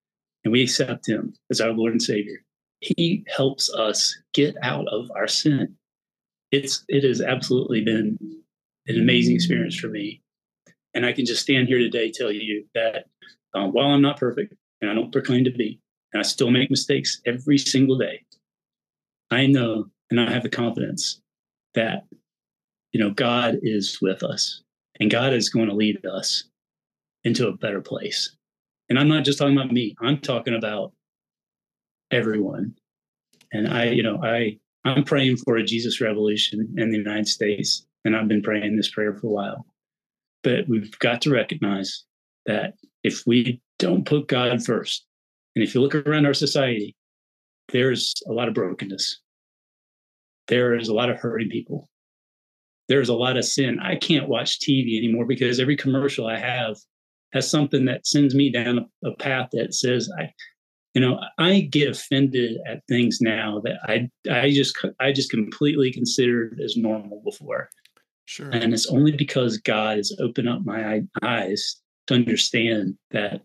and 0.45 0.53
we 0.53 0.63
accept 0.63 1.09
him 1.09 1.35
as 1.51 1.61
our 1.61 1.73
Lord 1.73 1.93
and 1.93 2.03
Savior, 2.03 2.43
he 2.81 3.25
helps 3.29 3.73
us 3.73 4.17
get 4.35 4.57
out 4.63 4.87
of 4.89 5.11
our 5.15 5.29
sin. 5.29 5.77
It's 6.53 6.85
it 6.89 7.05
has 7.05 7.21
absolutely 7.21 7.83
been 7.83 8.19
an 8.87 9.01
amazing 9.01 9.35
experience 9.35 9.77
for 9.77 9.89
me. 9.89 10.23
And 10.95 11.05
I 11.05 11.13
can 11.13 11.27
just 11.27 11.43
stand 11.43 11.69
here 11.69 11.79
today 11.79 12.11
tell 12.11 12.33
you 12.33 12.65
that 12.75 13.07
um, 13.55 13.73
while 13.73 13.89
I'm 13.89 14.03
not 14.03 14.19
perfect, 14.19 14.55
and 14.81 14.91
I 14.91 14.95
don't 14.95 15.13
proclaim 15.13 15.45
to 15.45 15.51
be, 15.51 15.81
and 16.13 16.21
I 16.21 16.23
still 16.23 16.51
make 16.51 16.71
mistakes 16.71 17.21
every 17.27 17.59
single 17.59 17.99
day, 17.99 18.23
I 19.31 19.47
know 19.47 19.87
and 20.11 20.21
I 20.21 20.31
have 20.31 20.43
the 20.43 20.49
confidence 20.49 21.21
that 21.75 22.05
you 22.93 23.01
know 23.01 23.11
God 23.11 23.59
is 23.63 23.99
with 24.01 24.23
us, 24.23 24.63
and 25.01 25.11
God 25.11 25.33
is 25.33 25.49
going 25.49 25.69
to 25.69 25.75
lead 25.75 26.05
us 26.07 26.45
into 27.25 27.49
a 27.49 27.57
better 27.57 27.81
place. 27.81 28.37
And 28.89 28.99
I'm 28.99 29.09
not 29.09 29.25
just 29.25 29.39
talking 29.39 29.57
about 29.57 29.73
me; 29.73 29.95
I'm 30.01 30.19
talking 30.19 30.55
about 30.55 30.93
everyone. 32.11 32.75
And 33.53 33.69
I, 33.69 33.87
you 33.87 34.03
know, 34.03 34.23
I 34.23 34.59
I'm 34.85 35.05
praying 35.05 35.39
for 35.39 35.57
a 35.57 35.65
Jesus 35.65 36.01
revolution 36.01 36.75
in 36.77 36.91
the 36.91 36.99
United 36.99 37.29
States, 37.29 37.87
and 38.05 38.17
I've 38.17 38.29
been 38.29 38.43
praying 38.43 38.77
this 38.77 38.91
prayer 38.91 39.15
for 39.15 39.27
a 39.27 39.31
while. 39.31 39.67
But 40.43 40.69
we've 40.69 40.97
got 41.01 41.21
to 41.23 41.31
recognize 41.31 42.05
that 42.47 42.75
if 43.03 43.27
we 43.27 43.61
don't 43.79 44.07
put 44.07 44.29
God 44.29 44.65
first, 44.65 45.05
and 45.57 45.65
if 45.65 45.75
you 45.75 45.81
look 45.81 45.95
around 45.95 46.27
our 46.27 46.35
society, 46.35 46.95
there's 47.73 48.15
a 48.29 48.33
lot 48.33 48.47
of 48.47 48.55
brokenness. 48.55 49.21
There 50.47 50.75
is 50.77 50.89
a 50.89 50.95
lot 50.95 51.11
of 51.11 51.19
hurting 51.19 51.51
people. 51.51 51.89
There's 52.89 53.09
a 53.09 53.15
lot 53.15 53.37
of 53.37 53.45
sin. 53.45 53.79
I 53.81 53.97
can't 53.97 54.29
watch 54.29 54.61
TV 54.61 54.99
anymore 54.99 55.27
because 55.27 55.59
every 55.59 55.77
commercial 55.77 56.27
I 56.27 56.39
have 56.39 56.77
has 57.33 57.51
something 57.51 57.85
that 57.87 58.07
sends 58.07 58.35
me 58.35 58.51
down 58.51 58.89
a, 59.05 59.13
path 59.13 59.49
that 59.53 59.75
says 59.75 60.09
I, 60.19 60.33
you 60.95 61.01
know, 61.01 61.21
I 61.39 61.61
get 61.61 61.91
offended 61.91 62.59
at 62.67 62.83
things 62.89 63.21
now 63.21 63.61
that 63.65 63.79
I 63.85 64.09
I 64.31 64.51
just 64.51 64.77
I 65.01 65.13
just 65.13 65.31
completely 65.31 65.93
considered 65.93 66.61
as 66.65 66.77
normal 66.77 67.23
before. 67.25 67.69
Sure. 68.27 68.51
And 68.51 68.73
it's 68.73 68.87
only 68.87 69.13
because 69.13 69.59
God 69.59 69.99
has 69.99 70.17
opened 70.21 70.49
up 70.49 70.65
my 70.65 71.03
eyes 71.23 71.81
to 72.09 72.15
understand 72.15 72.97
that 73.11 73.43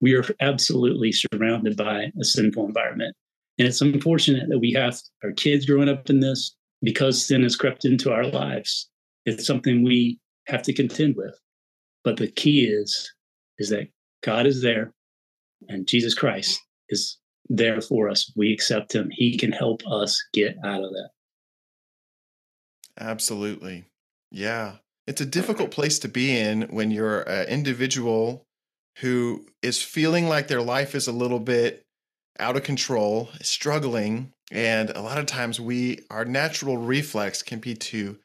we 0.00 0.14
are 0.14 0.24
absolutely 0.40 1.12
surrounded 1.12 1.76
by 1.76 2.10
a 2.20 2.24
sinful 2.24 2.66
environment. 2.66 3.14
And 3.58 3.66
it's 3.66 3.80
unfortunate 3.80 4.48
that 4.48 4.58
we 4.58 4.72
have 4.72 5.00
our 5.24 5.32
kids 5.32 5.66
growing 5.66 5.88
up 5.88 6.10
in 6.10 6.20
this 6.20 6.54
because 6.82 7.24
sin 7.24 7.42
has 7.42 7.56
crept 7.56 7.84
into 7.84 8.12
our 8.12 8.26
lives. 8.26 8.88
It's 9.24 9.46
something 9.46 9.82
we 9.82 10.18
have 10.46 10.62
to 10.62 10.72
contend 10.72 11.16
with. 11.16 11.38
But 12.04 12.16
the 12.16 12.30
key 12.30 12.64
is 12.64 13.12
is 13.58 13.70
that 13.70 13.88
God 14.22 14.46
is 14.46 14.62
there 14.62 14.92
and 15.68 15.86
Jesus 15.86 16.14
Christ 16.14 16.60
is 16.88 17.18
there 17.48 17.80
for 17.80 18.08
us. 18.08 18.30
We 18.36 18.52
accept 18.52 18.94
him. 18.94 19.08
He 19.10 19.36
can 19.36 19.52
help 19.52 19.82
us 19.86 20.22
get 20.32 20.56
out 20.64 20.82
of 20.82 20.90
that. 20.90 21.10
Absolutely. 22.98 23.84
Yeah. 24.30 24.76
It's 25.06 25.20
a 25.20 25.26
difficult 25.26 25.70
place 25.70 25.98
to 26.00 26.08
be 26.08 26.36
in 26.36 26.62
when 26.62 26.90
you're 26.90 27.22
an 27.22 27.48
individual 27.48 28.44
who 28.98 29.46
is 29.62 29.82
feeling 29.82 30.28
like 30.28 30.48
their 30.48 30.62
life 30.62 30.94
is 30.94 31.06
a 31.06 31.12
little 31.12 31.38
bit 31.38 31.85
out 32.38 32.56
of 32.56 32.62
control, 32.62 33.30
struggling, 33.42 34.32
and 34.50 34.90
a 34.90 35.02
lot 35.02 35.18
of 35.18 35.26
times 35.26 35.60
we 35.60 36.00
our 36.10 36.24
natural 36.24 36.76
reflex 36.78 37.42
can 37.42 37.58
be 37.58 37.74
to 37.74 38.18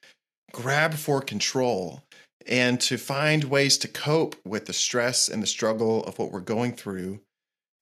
grab 0.51 0.93
for 0.93 1.21
control 1.21 2.03
and 2.47 2.79
to 2.81 2.97
find 2.97 3.45
ways 3.45 3.77
to 3.79 3.87
cope 3.87 4.35
with 4.45 4.65
the 4.65 4.73
stress 4.73 5.29
and 5.29 5.41
the 5.41 5.47
struggle 5.47 6.03
of 6.03 6.17
what 6.19 6.31
we're 6.31 6.39
going 6.39 6.73
through. 6.73 7.19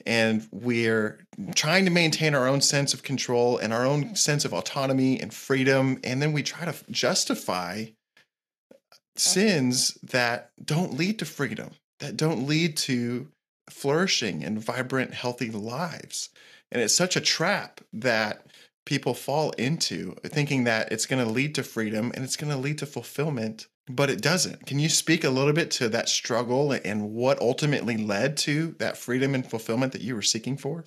And 0.06 0.48
we're 0.50 1.18
trying 1.54 1.84
to 1.84 1.90
maintain 1.90 2.34
our 2.34 2.48
own 2.48 2.62
sense 2.62 2.94
of 2.94 3.02
control 3.02 3.58
and 3.58 3.72
our 3.72 3.84
own 3.84 4.14
sense 4.16 4.44
of 4.44 4.54
autonomy 4.54 5.20
and 5.20 5.32
freedom. 5.32 6.00
And 6.04 6.22
then 6.22 6.32
we 6.32 6.42
try 6.42 6.64
to 6.64 6.74
justify 6.90 7.86
sins 9.16 9.98
that 10.02 10.50
don't 10.64 10.96
lead 10.96 11.18
to 11.18 11.26
freedom, 11.26 11.70
that 11.98 12.16
don't 12.16 12.46
lead 12.46 12.76
to 12.78 13.28
flourishing 13.72 14.44
and 14.44 14.62
vibrant, 14.62 15.14
healthy 15.14 15.50
lives. 15.50 16.30
And 16.70 16.82
it's 16.82 16.94
such 16.94 17.16
a 17.16 17.20
trap 17.20 17.80
that 17.92 18.46
people 18.86 19.14
fall 19.14 19.50
into 19.52 20.14
thinking 20.24 20.64
that 20.64 20.90
it's 20.92 21.06
going 21.06 21.24
to 21.24 21.30
lead 21.30 21.54
to 21.56 21.62
freedom 21.62 22.12
and 22.14 22.24
it's 22.24 22.36
going 22.36 22.52
to 22.52 22.58
lead 22.58 22.78
to 22.78 22.86
fulfillment, 22.86 23.66
but 23.88 24.10
it 24.10 24.20
doesn't. 24.20 24.66
Can 24.66 24.78
you 24.78 24.88
speak 24.88 25.24
a 25.24 25.30
little 25.30 25.52
bit 25.52 25.70
to 25.72 25.88
that 25.90 26.08
struggle 26.08 26.72
and 26.72 27.10
what 27.10 27.40
ultimately 27.40 27.96
led 27.96 28.36
to 28.38 28.74
that 28.78 28.96
freedom 28.96 29.34
and 29.34 29.48
fulfillment 29.48 29.92
that 29.92 30.02
you 30.02 30.14
were 30.14 30.22
seeking 30.22 30.56
for? 30.56 30.86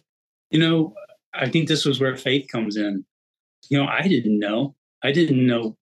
You 0.52 0.60
know, 0.60 0.94
I 1.34 1.50
think 1.50 1.68
this 1.68 1.86
was 1.86 2.00
where 2.00 2.16
faith 2.16 2.48
comes 2.52 2.78
in. 2.78 3.06
You 3.70 3.80
know, 3.80 3.88
I 3.88 4.08
didn't 4.08 4.40
know. 4.40 4.76
I 5.04 5.12
didn't 5.12 5.46
know 5.46 5.78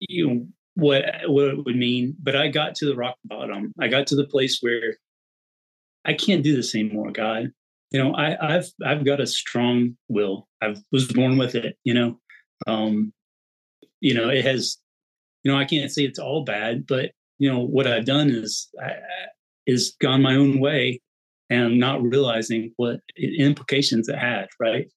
you 0.00 0.26
know 0.26 0.46
what 0.74 1.04
what 1.26 1.48
it 1.48 1.64
would 1.64 1.76
mean, 1.76 2.16
but 2.22 2.36
I 2.36 2.48
got 2.48 2.74
to 2.76 2.86
the 2.86 2.96
rock 2.96 3.16
bottom. 3.24 3.72
I 3.80 3.88
got 3.88 4.06
to 4.08 4.16
the 4.16 4.26
place 4.26 4.58
where 4.60 4.96
I 6.06 6.14
can't 6.14 6.44
do 6.44 6.56
this 6.56 6.74
anymore, 6.74 7.10
God 7.10 7.52
you 7.90 8.02
know 8.02 8.14
I, 8.14 8.36
have 8.40 8.66
I've 8.84 9.04
got 9.04 9.20
a 9.20 9.26
strong 9.26 9.96
will. 10.08 10.48
I 10.62 10.74
was 10.92 11.10
born 11.12 11.38
with 11.38 11.54
it. 11.54 11.76
You 11.84 11.94
know, 11.94 12.20
um, 12.66 13.12
you 14.00 14.14
know 14.14 14.28
it 14.28 14.44
has. 14.44 14.78
You 15.42 15.52
know 15.52 15.58
I 15.58 15.64
can't 15.64 15.90
say 15.90 16.02
it's 16.02 16.18
all 16.18 16.44
bad, 16.44 16.86
but 16.86 17.12
you 17.38 17.50
know 17.50 17.60
what 17.60 17.86
I've 17.86 18.04
done 18.04 18.30
is 18.30 18.68
I, 18.82 18.94
is 19.66 19.94
gone 20.00 20.22
my 20.22 20.34
own 20.34 20.60
way, 20.60 21.00
and 21.50 21.78
not 21.78 22.02
realizing 22.02 22.72
what 22.76 23.00
implications 23.16 24.08
it 24.08 24.18
had. 24.18 24.48
Right, 24.58 24.88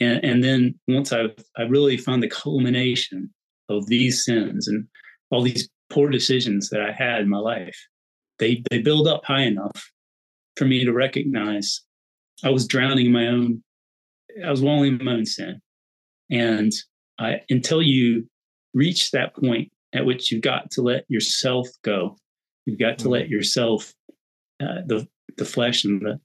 and 0.00 0.24
and 0.24 0.42
then 0.42 0.78
once 0.88 1.12
I've 1.12 1.36
I 1.56 1.62
really 1.62 1.96
found 1.96 2.22
the 2.22 2.28
culmination 2.28 3.32
of 3.68 3.86
these 3.86 4.24
sins 4.24 4.66
and 4.66 4.86
all 5.30 5.42
these 5.42 5.68
poor 5.90 6.08
decisions 6.08 6.70
that 6.70 6.80
I 6.80 6.92
had 6.92 7.20
in 7.20 7.28
my 7.28 7.38
life, 7.38 7.76
they 8.38 8.62
they 8.70 8.78
build 8.78 9.06
up 9.06 9.24
high 9.26 9.42
enough 9.42 9.90
for 10.60 10.66
me 10.66 10.84
to 10.84 10.92
recognize 10.92 11.80
I 12.44 12.50
was 12.50 12.66
drowning 12.66 13.06
in 13.06 13.12
my 13.12 13.28
own, 13.28 13.64
I 14.44 14.50
was 14.50 14.60
wallowing 14.60 15.00
in 15.00 15.04
my 15.06 15.12
own 15.12 15.24
sin. 15.24 15.58
And 16.30 16.70
I, 17.18 17.40
until 17.48 17.80
you 17.80 18.28
reach 18.74 19.10
that 19.12 19.34
point 19.34 19.72
at 19.94 20.04
which 20.04 20.30
you've 20.30 20.42
got 20.42 20.70
to 20.72 20.82
let 20.82 21.06
yourself 21.08 21.66
go, 21.82 22.18
you've 22.66 22.78
got 22.78 22.98
to 22.98 23.08
let 23.08 23.24
mm-hmm. 23.24 23.32
yourself, 23.32 23.94
uh, 24.62 24.82
the 24.86 25.08
the 25.38 25.46
flesh 25.46 25.84
and 25.84 26.02
the 26.02 26.20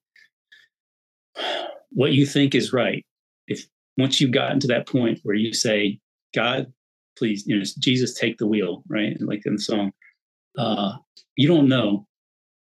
what 1.91 2.11
you 2.11 2.25
think 2.25 2.55
is 2.55 2.73
right. 2.73 3.05
If 3.47 3.65
once 3.97 4.19
you've 4.19 4.31
gotten 4.31 4.59
to 4.59 4.67
that 4.67 4.85
point 4.85 5.21
where 5.23 5.37
you 5.37 5.53
say, 5.53 5.97
God, 6.33 6.73
please, 7.17 7.47
you 7.47 7.57
know, 7.57 7.63
Jesus, 7.79 8.13
take 8.13 8.37
the 8.37 8.47
wheel, 8.47 8.83
right? 8.89 9.15
Like 9.21 9.45
in 9.45 9.53
the 9.53 9.61
song, 9.61 9.93
uh, 10.57 10.97
you 11.37 11.47
don't 11.47 11.69
know 11.69 12.05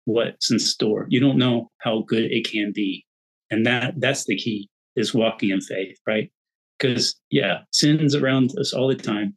what's 0.04 0.50
in 0.50 0.58
store. 0.58 1.06
You 1.08 1.20
don't 1.20 1.38
know 1.38 1.70
how 1.78 2.04
good 2.06 2.30
it 2.30 2.48
can 2.50 2.72
be. 2.74 3.04
And 3.50 3.66
that 3.66 3.94
that's 3.98 4.24
the 4.24 4.36
key 4.36 4.68
is 4.96 5.14
walking 5.14 5.50
in 5.50 5.60
faith 5.60 5.96
right? 6.06 6.30
Because 6.78 7.14
yeah 7.30 7.60
sin's 7.72 8.14
around 8.14 8.52
us 8.58 8.72
all 8.72 8.88
the 8.88 8.94
time. 8.94 9.36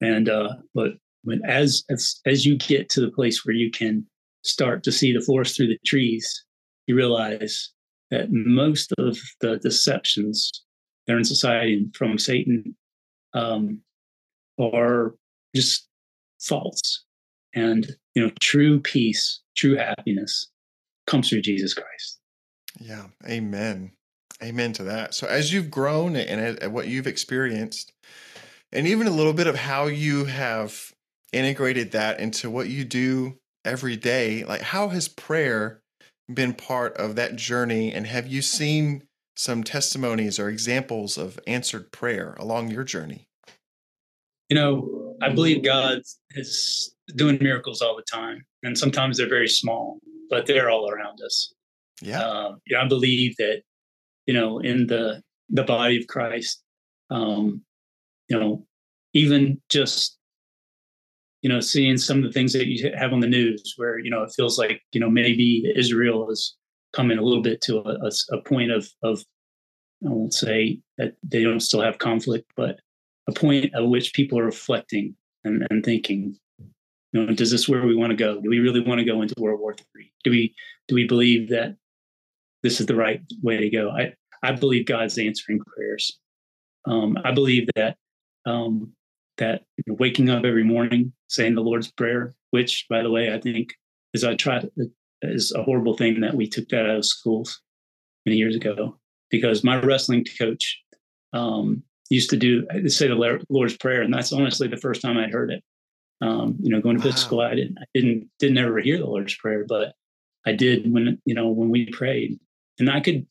And 0.00 0.28
uh 0.28 0.54
but 0.74 0.92
when 1.26 1.42
as 1.44 1.84
as 1.90 2.20
as 2.24 2.46
you 2.46 2.56
get 2.56 2.88
to 2.90 3.00
the 3.00 3.10
place 3.10 3.44
where 3.44 3.54
you 3.54 3.70
can 3.70 4.06
start 4.46 4.82
to 4.84 4.92
see 4.92 5.12
the 5.12 5.20
forest 5.20 5.56
through 5.56 5.66
the 5.66 5.78
trees 5.84 6.44
you 6.86 6.94
realize 6.94 7.70
that 8.10 8.30
most 8.30 8.92
of 8.98 9.18
the 9.40 9.58
deceptions 9.58 10.64
that 11.06 11.14
are 11.14 11.18
in 11.18 11.24
society 11.24 11.84
from 11.94 12.16
satan 12.16 12.76
um 13.34 13.80
are 14.60 15.14
just 15.54 15.88
false 16.40 17.04
and 17.56 17.96
you 18.14 18.22
know 18.22 18.30
true 18.40 18.78
peace 18.80 19.40
true 19.56 19.76
happiness 19.76 20.48
comes 21.08 21.28
through 21.28 21.42
jesus 21.42 21.74
christ 21.74 22.16
yeah. 22.80 23.06
Amen. 23.28 23.92
Amen 24.42 24.72
to 24.74 24.84
that. 24.84 25.14
So 25.14 25.26
as 25.26 25.52
you've 25.52 25.70
grown 25.70 26.16
and 26.16 26.62
at 26.62 26.72
what 26.72 26.88
you've 26.88 27.06
experienced, 27.06 27.92
and 28.72 28.86
even 28.86 29.06
a 29.06 29.12
little 29.12 29.32
bit 29.32 29.46
of 29.46 29.56
how 29.56 29.86
you 29.86 30.26
have 30.26 30.92
integrated 31.32 31.92
that 31.92 32.20
into 32.20 32.50
what 32.50 32.68
you 32.68 32.84
do 32.84 33.38
every 33.64 33.96
day, 33.96 34.44
like 34.44 34.60
how 34.60 34.88
has 34.88 35.08
prayer 35.08 35.80
been 36.32 36.52
part 36.52 36.96
of 36.96 37.16
that 37.16 37.36
journey? 37.36 37.92
And 37.92 38.06
have 38.06 38.26
you 38.26 38.42
seen 38.42 39.04
some 39.36 39.64
testimonies 39.64 40.38
or 40.38 40.48
examples 40.48 41.16
of 41.16 41.40
answered 41.46 41.90
prayer 41.92 42.34
along 42.38 42.70
your 42.70 42.84
journey? 42.84 43.28
You 44.50 44.56
know, 44.56 45.16
I 45.22 45.30
believe 45.30 45.64
God 45.64 46.02
is 46.32 46.94
doing 47.14 47.38
miracles 47.40 47.82
all 47.82 47.96
the 47.96 48.04
time. 48.10 48.44
And 48.62 48.76
sometimes 48.76 49.16
they're 49.16 49.28
very 49.28 49.48
small, 49.48 49.98
but 50.28 50.46
they're 50.46 50.70
all 50.70 50.90
around 50.90 51.20
us. 51.24 51.52
Yeah. 52.02 52.22
Um, 52.22 52.60
yeah, 52.66 52.82
I 52.82 52.88
believe 52.88 53.36
that, 53.38 53.62
you 54.26 54.34
know, 54.34 54.58
in 54.58 54.86
the 54.86 55.22
the 55.48 55.62
body 55.62 56.00
of 56.00 56.08
Christ, 56.08 56.62
um, 57.10 57.62
you 58.28 58.38
know, 58.38 58.66
even 59.12 59.60
just 59.68 60.18
you 61.42 61.48
know 61.48 61.60
seeing 61.60 61.96
some 61.96 62.18
of 62.18 62.24
the 62.24 62.32
things 62.32 62.52
that 62.52 62.66
you 62.66 62.90
have 62.96 63.12
on 63.12 63.20
the 63.20 63.28
news 63.28 63.74
where 63.76 63.98
you 63.98 64.10
know 64.10 64.22
it 64.24 64.32
feels 64.34 64.58
like 64.58 64.82
you 64.92 65.00
know 65.00 65.08
maybe 65.08 65.72
Israel 65.76 66.28
is 66.28 66.56
coming 66.92 67.18
a 67.18 67.22
little 67.22 67.42
bit 67.42 67.60
to 67.62 67.78
a, 67.78 68.08
a, 68.08 68.36
a 68.36 68.40
point 68.42 68.72
of 68.72 68.88
of 69.02 69.22
I 70.04 70.10
won't 70.10 70.34
say 70.34 70.80
that 70.98 71.14
they 71.22 71.42
don't 71.42 71.60
still 71.60 71.80
have 71.80 71.98
conflict, 71.98 72.50
but 72.56 72.80
a 73.28 73.32
point 73.32 73.72
at 73.74 73.86
which 73.86 74.12
people 74.12 74.38
are 74.38 74.44
reflecting 74.44 75.16
and, 75.44 75.66
and 75.70 75.84
thinking, 75.84 76.36
know, 77.16 77.32
does 77.34 77.50
this 77.50 77.68
where 77.68 77.86
we 77.86 77.94
want 77.94 78.10
to 78.10 78.16
go? 78.16 78.40
Do 78.40 78.48
we 78.48 78.58
really 78.58 78.80
want 78.80 78.98
to 78.98 79.04
go 79.04 79.22
into 79.22 79.34
World 79.38 79.60
War 79.60 79.74
III? 79.96 80.12
Do 80.24 80.30
we 80.30 80.54
do 80.88 80.94
we 80.94 81.06
believe 81.06 81.48
that 81.50 81.76
this 82.62 82.80
is 82.80 82.86
the 82.86 82.96
right 82.96 83.20
way 83.42 83.58
to 83.58 83.70
go? 83.70 83.90
I 83.90 84.14
I 84.42 84.52
believe 84.52 84.86
God's 84.86 85.18
answering 85.18 85.60
prayers. 85.60 86.18
Um, 86.86 87.18
I 87.24 87.32
believe 87.32 87.68
that 87.74 87.96
um, 88.46 88.92
that 89.38 89.62
waking 89.86 90.30
up 90.30 90.44
every 90.44 90.64
morning 90.64 91.12
saying 91.28 91.54
the 91.54 91.62
Lord's 91.62 91.90
Prayer, 91.90 92.34
which, 92.50 92.86
by 92.88 93.02
the 93.02 93.10
way, 93.10 93.32
I 93.34 93.40
think 93.40 93.74
is 94.14 94.24
I 94.24 94.34
try 94.34 94.62
is 95.22 95.52
a 95.52 95.62
horrible 95.62 95.96
thing 95.96 96.20
that 96.20 96.34
we 96.34 96.48
took 96.48 96.68
that 96.68 96.86
out 96.86 96.96
of 96.96 97.04
schools 97.04 97.60
many 98.24 98.36
years 98.36 98.56
ago 98.56 98.98
because 99.30 99.64
my 99.64 99.76
wrestling 99.80 100.24
coach 100.38 100.82
um, 101.32 101.82
used 102.10 102.30
to 102.30 102.36
do 102.36 102.66
say 102.88 103.08
the 103.08 103.40
Lord's 103.48 103.76
Prayer, 103.76 104.02
and 104.02 104.12
that's 104.12 104.32
honestly 104.32 104.68
the 104.68 104.76
first 104.76 105.02
time 105.02 105.18
I'd 105.18 105.32
heard 105.32 105.50
it. 105.50 105.62
Um, 106.22 106.56
you 106.62 106.70
know, 106.70 106.80
going 106.80 107.00
to 107.00 107.08
wow. 107.08 107.14
school, 107.14 107.40
I 107.40 107.54
didn't, 107.54 107.78
I 107.78 107.84
didn't, 107.94 108.30
didn't 108.38 108.58
ever 108.58 108.78
hear 108.80 108.98
the 108.98 109.04
Lord's 109.04 109.34
Prayer, 109.34 109.64
but 109.68 109.92
I 110.46 110.52
did 110.52 110.90
when 110.90 111.20
you 111.24 111.34
know 111.34 111.48
when 111.48 111.68
we 111.68 111.90
prayed, 111.90 112.38
and 112.78 112.90
I 112.90 113.00
could, 113.00 113.26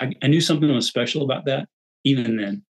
I, 0.00 0.12
I 0.22 0.26
knew 0.26 0.40
something 0.40 0.72
was 0.72 0.86
special 0.86 1.22
about 1.22 1.44
that 1.44 1.68
even 2.04 2.36
then, 2.36 2.64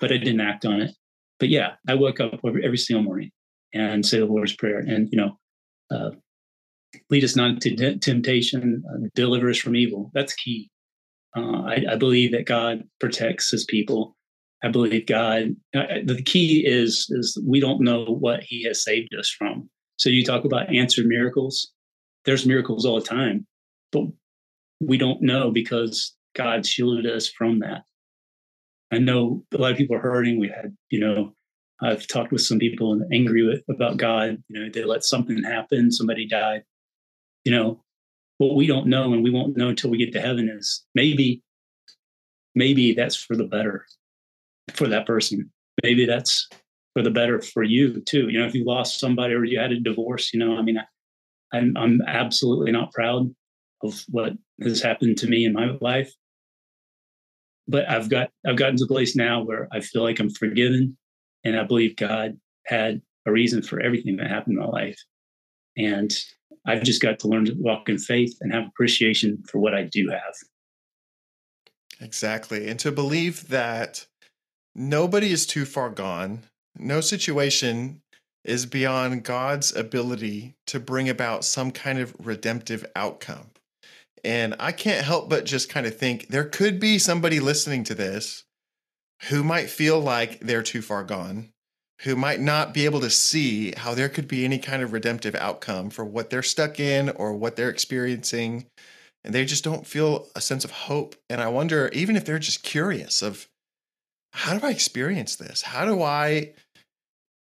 but 0.00 0.10
I 0.10 0.16
didn't 0.16 0.40
act 0.40 0.64
on 0.64 0.80
it. 0.80 0.92
But 1.38 1.50
yeah, 1.50 1.74
I 1.88 1.94
woke 1.94 2.20
up 2.20 2.40
every, 2.44 2.64
every 2.64 2.78
single 2.78 3.04
morning 3.04 3.30
and 3.72 4.04
say 4.04 4.18
the 4.18 4.26
Lord's 4.26 4.54
Prayer, 4.56 4.78
and 4.78 5.08
you 5.12 5.18
know, 5.18 5.38
uh, 5.90 6.10
lead 7.10 7.24
us 7.24 7.36
not 7.36 7.64
into 7.64 7.96
temptation, 7.98 8.82
uh, 8.90 9.08
deliver 9.14 9.50
us 9.50 9.58
from 9.58 9.76
evil. 9.76 10.10
That's 10.14 10.34
key. 10.34 10.70
Uh, 11.36 11.62
I, 11.62 11.84
I, 11.90 11.96
believe 11.96 12.30
that 12.30 12.46
God 12.46 12.84
protects 13.00 13.50
His 13.50 13.64
people 13.64 14.16
I 14.64 14.68
believe 14.68 15.06
God. 15.06 15.54
Uh, 15.76 15.80
uh, 15.80 15.98
the 16.04 16.22
key 16.22 16.66
is 16.66 17.06
is 17.10 17.38
we 17.46 17.60
don't 17.60 17.82
know 17.82 18.06
what 18.06 18.42
He 18.42 18.64
has 18.64 18.82
saved 18.82 19.14
us 19.14 19.28
from. 19.28 19.68
So 19.98 20.08
you 20.08 20.24
talk 20.24 20.46
about 20.46 20.74
answered 20.74 21.04
miracles. 21.04 21.70
There's 22.24 22.46
miracles 22.46 22.86
all 22.86 22.98
the 22.98 23.06
time, 23.06 23.46
but 23.92 24.04
we 24.80 24.96
don't 24.96 25.20
know 25.20 25.50
because 25.50 26.16
God 26.34 26.64
shielded 26.64 27.06
us 27.06 27.28
from 27.28 27.58
that. 27.60 27.82
I 28.90 28.98
know 28.98 29.44
a 29.52 29.58
lot 29.58 29.72
of 29.72 29.76
people 29.76 29.96
are 29.96 30.00
hurting. 30.00 30.40
We 30.40 30.48
had, 30.48 30.74
you 30.88 30.98
know, 30.98 31.34
I've 31.82 32.06
talked 32.06 32.32
with 32.32 32.40
some 32.40 32.58
people 32.58 32.92
and 32.92 33.04
angry 33.12 33.46
with, 33.46 33.60
about 33.68 33.98
God. 33.98 34.42
You 34.48 34.60
know, 34.60 34.70
they 34.72 34.84
let 34.84 35.04
something 35.04 35.42
happen, 35.42 35.92
somebody 35.92 36.26
died. 36.26 36.62
You 37.44 37.52
know, 37.52 37.84
what 38.38 38.56
we 38.56 38.66
don't 38.66 38.86
know 38.86 39.12
and 39.12 39.22
we 39.22 39.30
won't 39.30 39.58
know 39.58 39.68
until 39.68 39.90
we 39.90 39.98
get 39.98 40.12
to 40.14 40.22
heaven 40.22 40.48
is 40.48 40.84
maybe, 40.94 41.42
maybe 42.54 42.94
that's 42.94 43.16
for 43.16 43.36
the 43.36 43.44
better 43.44 43.84
for 44.72 44.88
that 44.88 45.06
person. 45.06 45.50
Maybe 45.82 46.06
that's 46.06 46.48
for 46.94 47.02
the 47.02 47.10
better 47.10 47.40
for 47.42 47.62
you 47.62 48.00
too. 48.02 48.28
You 48.28 48.40
know, 48.40 48.46
if 48.46 48.54
you 48.54 48.64
lost 48.64 49.00
somebody 49.00 49.34
or 49.34 49.44
you 49.44 49.58
had 49.58 49.72
a 49.72 49.80
divorce, 49.80 50.32
you 50.32 50.40
know, 50.40 50.56
I 50.56 50.62
mean, 50.62 50.78
I, 50.78 51.56
I'm 51.56 51.76
I'm 51.76 52.00
absolutely 52.06 52.72
not 52.72 52.92
proud 52.92 53.34
of 53.82 54.02
what 54.08 54.32
has 54.62 54.80
happened 54.80 55.18
to 55.18 55.28
me 55.28 55.44
in 55.44 55.52
my 55.52 55.76
life. 55.80 56.12
But 57.66 57.88
I've 57.88 58.08
got 58.08 58.30
I've 58.46 58.56
gotten 58.56 58.76
to 58.76 58.84
a 58.84 58.88
place 58.88 59.16
now 59.16 59.42
where 59.42 59.68
I 59.72 59.80
feel 59.80 60.02
like 60.02 60.20
I'm 60.20 60.30
forgiven, 60.30 60.96
and 61.44 61.58
I 61.58 61.64
believe 61.64 61.96
God 61.96 62.38
had 62.66 63.00
a 63.26 63.32
reason 63.32 63.62
for 63.62 63.80
everything 63.80 64.16
that 64.16 64.30
happened 64.30 64.58
in 64.58 64.64
my 64.64 64.68
life, 64.68 64.98
and 65.76 66.14
I've 66.66 66.82
just 66.82 67.02
got 67.02 67.18
to 67.20 67.28
learn 67.28 67.46
to 67.46 67.54
walk 67.58 67.88
in 67.88 67.98
faith 67.98 68.36
and 68.40 68.52
have 68.52 68.66
appreciation 68.66 69.42
for 69.50 69.58
what 69.58 69.74
I 69.74 69.84
do 69.84 70.08
have. 70.10 70.34
Exactly, 72.00 72.68
and 72.68 72.78
to 72.80 72.92
believe 72.92 73.48
that 73.48 74.06
nobody 74.74 75.32
is 75.32 75.46
too 75.46 75.64
far 75.64 75.90
gone. 75.90 76.44
No 76.76 77.00
situation 77.00 78.00
is 78.44 78.66
beyond 78.66 79.24
God's 79.24 79.74
ability 79.74 80.54
to 80.66 80.78
bring 80.78 81.08
about 81.08 81.44
some 81.44 81.70
kind 81.70 81.98
of 81.98 82.14
redemptive 82.18 82.84
outcome. 82.94 83.50
And 84.22 84.54
I 84.58 84.72
can't 84.72 85.04
help 85.04 85.28
but 85.28 85.44
just 85.44 85.68
kind 85.68 85.86
of 85.86 85.96
think 85.96 86.28
there 86.28 86.44
could 86.44 86.80
be 86.80 86.98
somebody 86.98 87.40
listening 87.40 87.84
to 87.84 87.94
this 87.94 88.44
who 89.28 89.42
might 89.42 89.70
feel 89.70 90.00
like 90.00 90.40
they're 90.40 90.62
too 90.62 90.82
far 90.82 91.04
gone, 91.04 91.50
who 92.02 92.16
might 92.16 92.40
not 92.40 92.74
be 92.74 92.84
able 92.84 93.00
to 93.00 93.10
see 93.10 93.72
how 93.76 93.94
there 93.94 94.08
could 94.08 94.28
be 94.28 94.44
any 94.44 94.58
kind 94.58 94.82
of 94.82 94.92
redemptive 94.92 95.34
outcome 95.34 95.90
for 95.90 96.04
what 96.04 96.30
they're 96.30 96.42
stuck 96.42 96.80
in 96.80 97.10
or 97.10 97.32
what 97.32 97.56
they're 97.56 97.70
experiencing. 97.70 98.66
And 99.24 99.34
they 99.34 99.44
just 99.44 99.64
don't 99.64 99.86
feel 99.86 100.28
a 100.34 100.40
sense 100.40 100.64
of 100.64 100.70
hope. 100.70 101.16
And 101.30 101.40
I 101.40 101.48
wonder, 101.48 101.88
even 101.92 102.16
if 102.16 102.24
they're 102.24 102.38
just 102.38 102.62
curious 102.62 103.22
of 103.22 103.48
how 104.34 104.58
do 104.58 104.66
I 104.66 104.70
experience 104.70 105.36
this? 105.36 105.62
How 105.62 105.84
do 105.84 106.02
I 106.02 106.54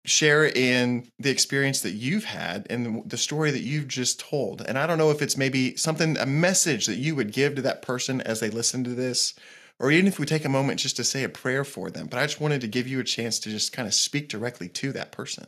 share 0.05 0.45
in 0.45 1.07
the 1.17 1.29
experience 1.29 1.79
that 1.79 1.93
you've 1.93 2.25
had 2.25 2.67
and 2.69 3.09
the 3.09 3.17
story 3.17 3.51
that 3.51 3.61
you've 3.61 3.87
just 3.87 4.19
told? 4.19 4.61
And 4.61 4.77
I 4.77 4.85
don't 4.85 4.97
know 4.97 5.09
if 5.09 5.21
it's 5.21 5.37
maybe 5.37 5.77
something, 5.77 6.17
a 6.17 6.25
message 6.25 6.85
that 6.87 6.97
you 6.97 7.15
would 7.15 7.31
give 7.31 7.55
to 7.55 7.61
that 7.61 7.81
person 7.81 8.19
as 8.21 8.41
they 8.41 8.49
listen 8.49 8.83
to 8.83 8.89
this, 8.89 9.33
or 9.79 9.91
even 9.91 10.07
if 10.07 10.19
we 10.19 10.25
take 10.25 10.43
a 10.43 10.49
moment 10.49 10.81
just 10.81 10.97
to 10.97 11.05
say 11.05 11.23
a 11.23 11.29
prayer 11.29 11.63
for 11.63 11.89
them. 11.89 12.07
But 12.07 12.19
I 12.19 12.25
just 12.25 12.41
wanted 12.41 12.59
to 12.61 12.67
give 12.67 12.85
you 12.85 12.99
a 12.99 13.05
chance 13.05 13.39
to 13.39 13.49
just 13.49 13.71
kind 13.71 13.87
of 13.87 13.93
speak 13.93 14.27
directly 14.27 14.67
to 14.67 14.91
that 14.91 15.13
person. 15.13 15.47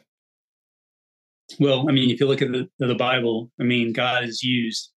Well, 1.59 1.89
I 1.89 1.91
mean, 1.91 2.09
if 2.09 2.21
you 2.21 2.27
look 2.27 2.41
at 2.41 2.51
the, 2.53 2.69
the 2.79 2.95
Bible, 2.95 3.51
I 3.59 3.63
mean, 3.63 3.91
God 3.91 4.23
has 4.23 4.41
used, 4.41 4.91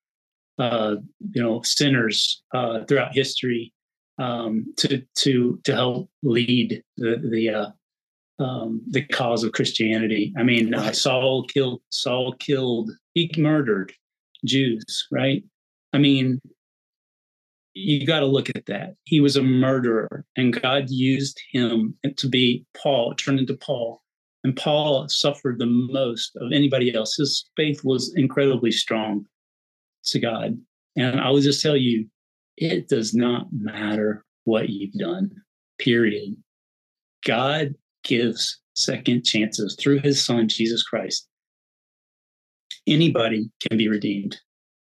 uh, 0.61 0.95
you 1.33 1.43
know, 1.43 1.63
sinners 1.63 2.45
uh, 2.55 2.85
throughout 2.85 3.13
history 3.13 3.73
um, 4.19 4.73
to 4.79 5.03
to 5.17 5.61
to 5.65 5.75
help 5.75 6.11
lead 6.23 6.83
the 6.97 7.17
the 7.31 7.49
uh, 7.49 7.71
um, 8.43 8.83
the 8.91 9.05
cause 9.05 9.45
of 9.45 9.53
Christianity. 9.53 10.33
I 10.37 10.43
mean, 10.43 10.75
uh, 10.75 10.93
Saul 10.93 11.45
killed 11.45 11.81
Saul 11.91 12.35
killed 12.35 12.91
he 13.15 13.31
murdered 13.37 13.93
Jews, 14.45 15.07
right? 15.11 15.43
I 15.93 15.99
mean, 15.99 16.41
you 17.75 18.07
got 18.07 18.21
to 18.21 18.27
look 18.27 18.51
at 18.51 18.67
that. 18.67 18.95
He 19.05 19.21
was 19.21 19.37
a 19.37 19.43
murderer, 19.43 20.25
and 20.37 20.61
God 20.61 20.91
used 20.91 21.41
him 21.53 21.97
to 22.17 22.29
be 22.29 22.65
Paul, 22.77 23.15
turned 23.15 23.41
into 23.41 23.57
Paul. 23.57 24.03
And 24.45 24.57
Paul 24.57 25.09
suffered 25.09 25.59
the 25.59 25.67
most 25.67 26.37
of 26.37 26.53
anybody 26.53 26.95
else. 26.95 27.17
His 27.17 27.51
faith 27.57 27.81
was 27.85 28.15
incredibly 28.17 28.71
strong 28.71 29.27
to 30.05 30.21
God. 30.21 30.57
And 30.97 31.21
I 31.21 31.31
will 31.31 31.41
just 31.41 31.61
tell 31.61 31.77
you, 31.77 32.07
it 32.61 32.89
does 32.89 33.15
not 33.15 33.47
matter 33.53 34.25
what 34.45 34.69
you've 34.69 34.95
done, 34.95 35.31
period. 35.79 36.37
God 37.25 37.75
gives 38.05 38.61
second 38.75 39.25
chances 39.25 39.77
through 39.79 40.01
his 40.01 40.25
son, 40.25 40.49
Jesus 40.49 40.83
Christ. 40.83 41.29
Anybody 42.87 43.51
can 43.69 43.77
be 43.77 43.89
redeemed. 43.89 44.41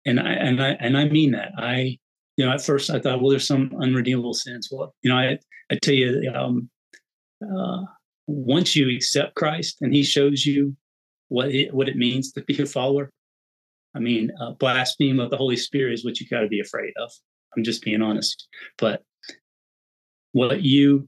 And 0.05 0.19
I, 0.19 0.31
and 0.31 0.63
I, 0.63 0.69
and 0.79 0.97
I 0.97 1.05
mean 1.05 1.31
that. 1.31 1.51
I, 1.57 1.97
you 2.37 2.45
know, 2.45 2.51
at 2.51 2.61
first 2.61 2.89
I 2.89 2.99
thought, 2.99 3.21
well, 3.21 3.29
there's 3.29 3.47
some 3.47 3.71
unredeemable 3.81 4.33
sins. 4.33 4.69
Well, 4.71 4.95
you 5.03 5.09
know, 5.09 5.17
I, 5.17 5.37
I 5.69 5.77
tell 5.81 5.93
you, 5.93 6.31
um, 6.33 6.69
uh, 7.43 7.83
once 8.27 8.75
you 8.75 8.95
accept 8.95 9.35
Christ 9.35 9.77
and 9.81 9.93
he 9.93 10.03
shows 10.03 10.45
you 10.45 10.75
what 11.27 11.49
it, 11.49 11.73
what 11.73 11.89
it 11.89 11.97
means 11.97 12.31
to 12.33 12.43
be 12.43 12.61
a 12.61 12.65
follower, 12.65 13.11
I 13.95 13.99
mean, 13.99 14.31
uh, 14.39 14.51
blaspheme 14.51 15.19
of 15.19 15.29
the 15.29 15.37
Holy 15.37 15.57
Spirit 15.57 15.93
is 15.93 16.05
what 16.05 16.19
you 16.19 16.27
got 16.27 16.41
to 16.41 16.47
be 16.47 16.61
afraid 16.61 16.93
of. 16.97 17.11
I'm 17.55 17.63
just 17.63 17.83
being 17.83 18.01
honest. 18.01 18.47
But 18.77 19.03
what 20.33 20.61
you 20.61 21.07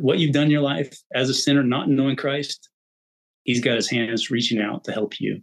what 0.00 0.18
you've 0.18 0.32
done 0.32 0.44
in 0.44 0.50
your 0.50 0.62
life 0.62 0.96
as 1.14 1.28
a 1.28 1.34
sinner, 1.34 1.62
not 1.62 1.88
knowing 1.88 2.16
Christ, 2.16 2.68
He's 3.44 3.60
got 3.60 3.76
His 3.76 3.90
hands 3.90 4.30
reaching 4.30 4.60
out 4.60 4.84
to 4.84 4.92
help 4.92 5.20
you. 5.20 5.42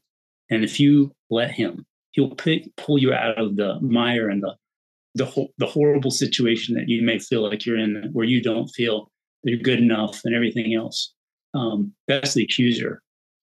And 0.49 0.63
if 0.63 0.79
you 0.79 1.13
let 1.29 1.51
Him, 1.51 1.85
He'll 2.11 2.35
pick, 2.35 2.75
pull 2.77 2.97
you 2.97 3.13
out 3.13 3.37
of 3.37 3.55
the 3.55 3.79
mire 3.81 4.29
and 4.29 4.43
the 4.43 4.55
the 5.15 5.47
the 5.57 5.67
horrible 5.67 6.11
situation 6.11 6.75
that 6.75 6.89
you 6.89 7.01
may 7.01 7.19
feel 7.19 7.47
like 7.47 7.65
you're 7.65 7.77
in, 7.77 8.09
where 8.13 8.25
you 8.25 8.41
don't 8.41 8.67
feel 8.69 9.11
you're 9.43 9.59
good 9.59 9.79
enough 9.79 10.21
and 10.23 10.35
everything 10.35 10.73
else. 10.73 11.13
Um, 11.53 11.93
that's 12.07 12.33
the 12.33 12.43
accuser. 12.43 13.01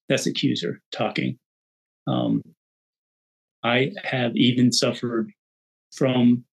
That's 0.09 0.25
the 0.25 0.31
accuser 0.31 0.81
talking. 0.93 1.39
Um, 2.07 2.43
I 3.63 3.93
have 4.05 4.35
even 4.37 4.73
suffered 4.73 5.31
from 5.93 6.45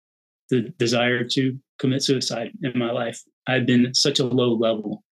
the 0.49 0.73
desire 0.77 1.23
to 1.23 1.57
commit 1.79 2.03
suicide 2.03 2.51
in 2.61 2.77
my 2.77 2.91
life. 2.91 3.21
I've 3.47 3.65
been 3.65 3.87
at 3.87 3.95
such 3.95 4.19
a 4.19 4.25
low 4.25 4.53
level 4.53 5.03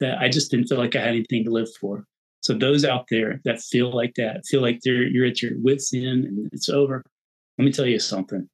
that 0.00 0.18
I 0.18 0.28
just 0.28 0.50
didn't 0.50 0.66
feel 0.66 0.78
like 0.78 0.96
I 0.96 1.00
had 1.00 1.08
anything 1.08 1.44
to 1.44 1.50
live 1.50 1.68
for. 1.80 2.04
So 2.40 2.54
those 2.54 2.84
out 2.84 3.06
there 3.10 3.40
that 3.44 3.60
feel 3.60 3.94
like 3.94 4.14
that, 4.16 4.46
feel 4.46 4.62
like 4.62 4.80
they're 4.82 5.06
you're 5.06 5.26
at 5.26 5.42
your 5.42 5.52
wits 5.56 5.92
end 5.92 6.24
and 6.24 6.50
it's 6.52 6.68
over. 6.68 7.04
Let 7.58 7.64
me 7.64 7.72
tell 7.72 7.86
you 7.86 7.98
something. 7.98 8.48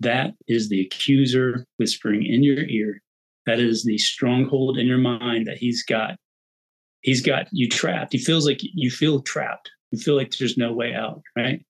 That 0.00 0.32
is 0.48 0.68
the 0.68 0.80
accuser 0.80 1.66
whispering 1.76 2.24
in 2.24 2.42
your 2.42 2.64
ear. 2.64 3.02
That 3.44 3.60
is 3.60 3.84
the 3.84 3.98
stronghold 3.98 4.78
in 4.78 4.86
your 4.86 4.98
mind 4.98 5.46
that 5.46 5.58
he's 5.58 5.82
got. 5.82 6.16
He's 7.02 7.20
got 7.20 7.48
you 7.52 7.68
trapped. 7.68 8.12
He 8.12 8.18
feels 8.18 8.46
like 8.46 8.60
you 8.62 8.90
feel 8.90 9.20
trapped. 9.20 9.70
You 9.90 9.98
feel 9.98 10.16
like 10.16 10.30
there's 10.30 10.56
no 10.56 10.72
way 10.72 10.94
out, 10.94 11.22
right? 11.36 11.64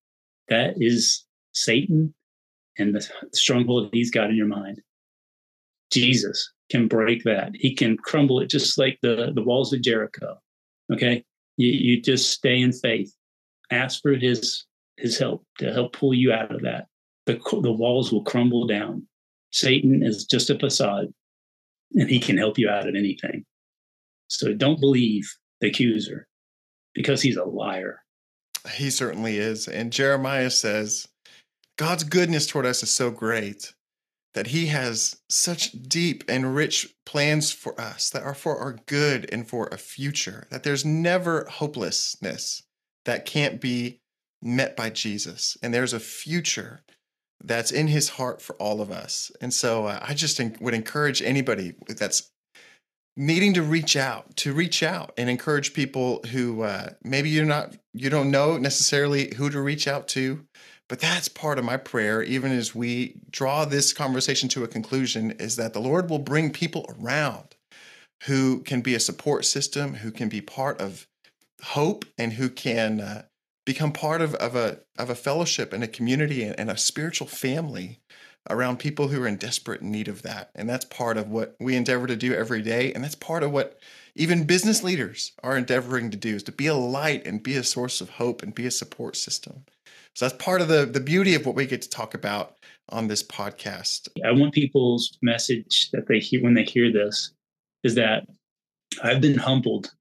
That 0.48 0.74
is 0.76 1.24
Satan 1.52 2.14
and 2.80 2.94
the 2.94 3.06
stronghold 3.32 3.90
he's 3.92 4.10
got 4.10 4.30
in 4.30 4.36
your 4.36 4.46
mind. 4.46 4.80
Jesus 5.90 6.52
can 6.70 6.88
break 6.88 7.24
that. 7.24 7.52
He 7.54 7.74
can 7.74 7.96
crumble 7.96 8.40
it 8.40 8.48
just 8.48 8.78
like 8.78 8.98
the, 9.02 9.32
the 9.34 9.42
walls 9.42 9.72
of 9.72 9.82
Jericho. 9.82 10.38
Okay. 10.92 11.24
You, 11.56 11.68
you 11.68 12.00
just 12.00 12.30
stay 12.30 12.60
in 12.60 12.72
faith. 12.72 13.14
Ask 13.70 14.02
for 14.02 14.14
his 14.14 14.64
his 14.96 15.18
help 15.18 15.44
to 15.58 15.72
help 15.72 15.92
pull 15.92 16.14
you 16.14 16.32
out 16.32 16.54
of 16.54 16.62
that. 16.62 16.86
The, 17.26 17.40
the 17.62 17.72
walls 17.72 18.12
will 18.12 18.24
crumble 18.24 18.66
down. 18.66 19.06
Satan 19.50 20.02
is 20.02 20.24
just 20.26 20.50
a 20.50 20.58
facade, 20.58 21.08
and 21.94 22.08
he 22.08 22.20
can 22.20 22.36
help 22.36 22.58
you 22.58 22.68
out 22.68 22.88
of 22.88 22.94
anything. 22.94 23.44
So 24.28 24.52
don't 24.52 24.80
believe 24.80 25.28
the 25.60 25.68
accuser 25.68 26.28
because 26.94 27.22
he's 27.22 27.36
a 27.36 27.44
liar. 27.44 28.02
He 28.74 28.90
certainly 28.90 29.38
is. 29.38 29.68
And 29.68 29.92
Jeremiah 29.92 30.50
says, 30.50 31.08
God's 31.80 32.04
goodness 32.04 32.46
toward 32.46 32.66
us 32.66 32.82
is 32.82 32.90
so 32.90 33.10
great 33.10 33.72
that 34.34 34.48
he 34.48 34.66
has 34.66 35.16
such 35.30 35.72
deep 35.72 36.22
and 36.28 36.54
rich 36.54 36.94
plans 37.06 37.52
for 37.52 37.80
us 37.80 38.10
that 38.10 38.22
are 38.22 38.34
for 38.34 38.58
our 38.58 38.76
good 38.84 39.26
and 39.32 39.48
for 39.48 39.66
a 39.68 39.78
future, 39.78 40.46
that 40.50 40.62
there's 40.62 40.84
never 40.84 41.46
hopelessness 41.48 42.64
that 43.06 43.24
can't 43.24 43.62
be 43.62 44.02
met 44.42 44.76
by 44.76 44.90
Jesus. 44.90 45.56
And 45.62 45.72
there's 45.72 45.94
a 45.94 46.00
future 46.00 46.82
that's 47.42 47.72
in 47.72 47.86
his 47.86 48.10
heart 48.10 48.42
for 48.42 48.56
all 48.56 48.82
of 48.82 48.90
us. 48.90 49.32
And 49.40 49.54
so 49.54 49.86
uh, 49.86 50.00
I 50.02 50.12
just 50.12 50.38
would 50.60 50.74
encourage 50.74 51.22
anybody 51.22 51.72
that's 51.88 52.30
needing 53.20 53.52
to 53.54 53.62
reach 53.62 53.96
out 53.96 54.34
to 54.36 54.52
reach 54.52 54.82
out 54.82 55.12
and 55.16 55.28
encourage 55.28 55.74
people 55.74 56.20
who 56.30 56.62
uh, 56.62 56.88
maybe 57.04 57.28
you're 57.28 57.44
not 57.44 57.76
you 57.92 58.08
don't 58.08 58.30
know 58.30 58.56
necessarily 58.56 59.34
who 59.36 59.50
to 59.50 59.60
reach 59.60 59.86
out 59.86 60.08
to 60.08 60.44
but 60.90 60.98
that's 60.98 61.28
part 61.28 61.60
of 61.60 61.64
my 61.64 61.76
prayer, 61.76 62.20
even 62.20 62.50
as 62.50 62.74
we 62.74 63.14
draw 63.30 63.64
this 63.64 63.92
conversation 63.92 64.48
to 64.48 64.64
a 64.64 64.68
conclusion, 64.68 65.30
is 65.30 65.54
that 65.54 65.72
the 65.72 65.78
Lord 65.80 66.10
will 66.10 66.18
bring 66.18 66.50
people 66.50 66.84
around 66.98 67.54
who 68.24 68.58
can 68.62 68.80
be 68.80 68.96
a 68.96 69.00
support 69.00 69.44
system, 69.44 69.94
who 69.94 70.10
can 70.10 70.28
be 70.28 70.40
part 70.40 70.80
of 70.80 71.06
hope, 71.62 72.04
and 72.18 72.32
who 72.32 72.50
can 72.50 73.00
uh, 73.00 73.22
become 73.64 73.92
part 73.92 74.20
of, 74.20 74.34
of, 74.34 74.56
a, 74.56 74.80
of 74.98 75.10
a 75.10 75.14
fellowship 75.14 75.72
and 75.72 75.84
a 75.84 75.88
community 75.88 76.42
and, 76.42 76.58
and 76.58 76.68
a 76.68 76.76
spiritual 76.76 77.28
family 77.28 78.00
around 78.48 78.78
people 78.78 79.08
who 79.08 79.22
are 79.22 79.28
in 79.28 79.36
desperate 79.36 79.82
need 79.82 80.08
of 80.08 80.22
that. 80.22 80.50
And 80.54 80.68
that's 80.68 80.84
part 80.86 81.16
of 81.16 81.28
what 81.28 81.56
we 81.60 81.76
endeavor 81.76 82.06
to 82.06 82.16
do 82.16 82.32
every 82.32 82.62
day. 82.62 82.92
And 82.92 83.04
that's 83.04 83.14
part 83.14 83.42
of 83.42 83.50
what 83.50 83.78
even 84.14 84.44
business 84.44 84.82
leaders 84.82 85.32
are 85.42 85.56
endeavoring 85.56 86.10
to 86.10 86.16
do 86.16 86.36
is 86.36 86.42
to 86.44 86.52
be 86.52 86.66
a 86.66 86.74
light 86.74 87.26
and 87.26 87.42
be 87.42 87.56
a 87.56 87.62
source 87.62 88.00
of 88.00 88.10
hope 88.10 88.42
and 88.42 88.54
be 88.54 88.66
a 88.66 88.70
support 88.70 89.16
system. 89.16 89.64
So 90.14 90.26
that's 90.26 90.42
part 90.42 90.60
of 90.60 90.68
the 90.68 90.86
the 90.86 91.00
beauty 91.00 91.34
of 91.34 91.46
what 91.46 91.54
we 91.54 91.66
get 91.66 91.82
to 91.82 91.88
talk 91.88 92.14
about 92.14 92.56
on 92.88 93.06
this 93.06 93.22
podcast. 93.22 94.08
I 94.24 94.32
want 94.32 94.52
people's 94.52 95.16
message 95.22 95.90
that 95.92 96.08
they 96.08 96.18
hear 96.18 96.42
when 96.42 96.54
they 96.54 96.64
hear 96.64 96.92
this 96.92 97.32
is 97.84 97.94
that 97.94 98.26
I've 99.02 99.20
been 99.20 99.38
humbled. 99.38 99.92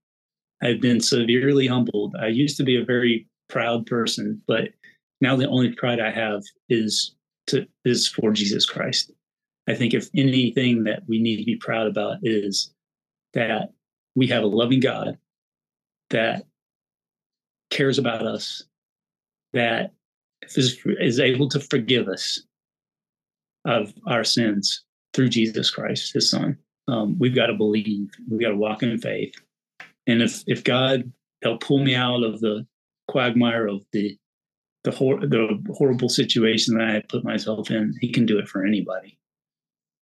I've 0.62 0.82
been 0.82 1.00
severely 1.00 1.68
humbled. 1.68 2.16
I 2.20 2.28
used 2.28 2.58
to 2.58 2.64
be 2.64 2.82
a 2.82 2.84
very 2.84 3.28
proud 3.48 3.86
person, 3.86 4.42
but 4.48 4.70
now 5.22 5.36
the 5.36 5.48
only 5.48 5.74
pride 5.74 6.00
I 6.00 6.12
have 6.12 6.44
is 6.70 7.16
to 7.50 7.68
is 7.86 8.08
for 8.08 8.32
Jesus 8.32 8.66
Christ. 8.66 9.12
I 9.68 9.76
think 9.76 9.94
if 9.94 10.10
anything 10.16 10.84
that 10.86 11.04
we 11.08 11.22
need 11.22 11.38
to 11.38 11.46
be 11.46 11.56
proud 11.56 11.88
about 11.88 12.18
is 12.24 12.74
that 13.34 13.74
we 14.16 14.28
have 14.28 14.44
a 14.44 14.48
loving 14.48 14.80
God 14.80 15.18
that 16.10 16.46
cares 17.70 18.00
about 18.00 18.26
us, 18.26 18.64
that 19.54 19.94
is, 20.56 20.80
is 21.00 21.20
able 21.20 21.48
to 21.50 21.60
forgive 21.60 22.08
us 22.08 22.42
of 23.66 23.94
our 24.08 24.24
sins 24.24 24.84
through 25.14 25.30
Jesus 25.30 25.70
Christ, 25.70 26.14
his 26.14 26.30
son. 26.30 26.58
Um, 26.88 27.18
we've 27.20 27.36
got 27.36 27.48
to 27.48 27.54
believe, 27.54 28.10
we've 28.30 28.42
got 28.42 28.50
to 28.50 28.56
walk 28.56 28.82
in 28.82 28.98
faith. 28.98 29.34
And 30.08 30.22
if, 30.22 30.44
if 30.48 30.64
God 30.64 31.12
helped 31.44 31.64
pull 31.64 31.84
me 31.84 31.94
out 31.94 32.24
of 32.24 32.40
the 32.40 32.66
quagmire 33.08 33.68
of 33.68 33.86
the, 33.92 34.18
the, 34.90 34.98
hor- 34.98 35.20
the 35.20 35.62
horrible 35.76 36.10
situation 36.10 36.78
that 36.78 36.90
I 36.90 37.04
put 37.08 37.24
myself 37.24 37.70
in, 37.72 37.96
he 38.02 38.12
can 38.12 38.26
do 38.26 38.40
it 38.40 38.48
for 38.48 38.66
anybody. 38.66 39.18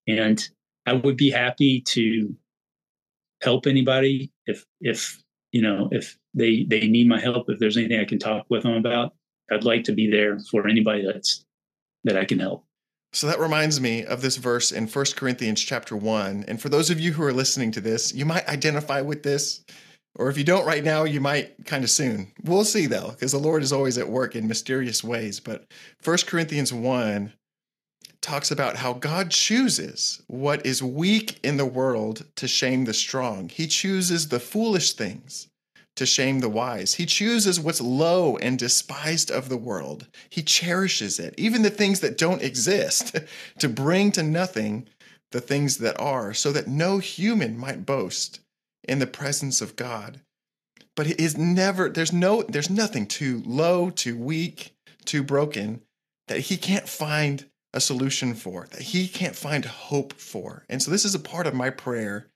And 0.08 0.48
I 0.86 0.94
would 0.94 1.18
be 1.18 1.30
happy 1.30 1.82
to 1.82 2.36
help 3.42 3.68
anybody 3.68 4.32
if, 4.46 4.66
if, 4.80 5.22
you 5.52 5.62
know, 5.62 5.90
if 5.92 6.18
they, 6.34 6.66
they 6.68 6.88
need 6.88 7.08
my 7.08 7.20
help, 7.20 7.50
if 7.50 7.60
there's 7.60 7.78
anything 7.78 8.00
I 8.00 8.06
can 8.06 8.20
talk 8.20 8.46
with 8.50 8.64
them 8.64 8.74
about, 8.74 9.14
I'd 9.52 9.64
like 9.64 9.84
to 9.86 9.94
be 9.94 10.10
there 10.10 10.40
for 10.52 10.68
anybody 10.68 11.06
that's 11.06 11.44
that 12.04 12.18
I 12.18 12.26
can 12.26 12.40
help. 12.40 12.64
So 13.14 13.28
that 13.28 13.40
reminds 13.40 13.82
me 13.82 14.06
of 14.06 14.22
this 14.22 14.38
verse 14.38 14.72
in 14.72 14.88
1 14.88 15.06
Corinthians 15.16 15.62
chapter 15.62 15.96
1. 15.96 16.46
And 16.48 16.62
for 16.62 16.70
those 16.70 16.90
of 16.90 17.00
you 17.00 17.14
who 17.14 17.24
are 17.24 17.34
listening 17.34 17.72
to 17.72 17.82
this, 17.82 18.14
you 18.14 18.26
might 18.26 18.48
identify 18.48 19.02
with 19.02 19.24
this. 19.24 19.64
Or 20.18 20.30
if 20.30 20.38
you 20.38 20.44
don't 20.44 20.66
right 20.66 20.84
now, 20.84 21.04
you 21.04 21.22
might 21.22 21.66
kind 21.66 21.84
of 21.84 21.90
soon. 21.92 22.32
We'll 22.44 22.66
see 22.66 22.88
though, 22.88 23.12
because 23.12 23.32
the 23.32 23.38
Lord 23.38 23.62
is 23.62 23.72
always 23.72 23.98
at 23.98 24.10
work 24.10 24.36
in 24.36 24.48
mysterious 24.48 25.04
ways. 25.04 25.40
But 25.40 25.68
1 26.04 26.18
Corinthians 26.26 26.74
1 26.74 27.34
talks 28.20 28.50
about 28.50 28.78
how 28.78 28.94
God 28.94 29.30
chooses 29.30 30.22
what 30.28 30.66
is 30.66 30.82
weak 30.82 31.40
in 31.44 31.58
the 31.58 31.66
world 31.66 32.26
to 32.36 32.48
shame 32.48 32.86
the 32.86 32.94
strong. 32.94 33.48
He 33.50 33.68
chooses 33.68 34.30
the 34.30 34.40
foolish 34.40 34.94
things 34.94 35.48
to 35.96 36.06
shame 36.06 36.40
the 36.40 36.50
wise. 36.50 36.96
He 36.96 37.06
chooses 37.06 37.60
what's 37.60 37.82
low 37.82 38.38
and 38.38 38.58
despised 38.58 39.32
of 39.32 39.50
the 39.50 39.58
world. 39.58 40.08
He 40.30 40.42
cherishes 40.42 41.20
it, 41.20 41.34
even 41.38 41.62
the 41.62 41.70
things 41.70 42.00
that 42.00 42.18
don't 42.18 42.42
exist, 42.42 43.16
to 43.60 43.70
bring 43.70 44.12
to 44.14 44.24
nothing 44.24 44.88
the 45.32 45.42
things 45.42 45.78
that 45.78 46.00
are, 46.00 46.34
so 46.34 46.52
that 46.54 46.68
no 46.68 47.00
human 47.00 47.58
might 47.58 47.86
boast 47.86 48.40
in 48.88 49.00
the 49.00 49.08
presence 49.08 49.62
of 49.62 49.76
God. 49.76 50.22
But 50.96 51.08
it 51.08 51.20
is 51.20 51.38
never, 51.38 51.90
there's 51.90 52.14
no, 52.14 52.44
there's 52.44 52.70
nothing 52.70 53.06
too 53.06 53.44
low, 53.46 53.90
too 53.90 54.18
weak, 54.18 54.74
too 55.06 55.24
broken 55.24 55.82
that 56.28 56.40
he 56.40 56.58
can't 56.58 56.90
find 56.90 57.46
a 57.74 57.80
solution 57.80 58.34
for, 58.34 58.68
that 58.72 58.82
he 58.82 59.08
can't 59.08 59.36
find 59.36 59.66
hope 59.66 60.14
for. 60.14 60.66
And 60.70 60.82
so 60.82 60.90
this 60.90 61.06
is 61.06 61.16
a 61.16 61.20
part 61.20 61.48
of 61.48 61.54
my 61.54 61.70
prayer 61.70 62.28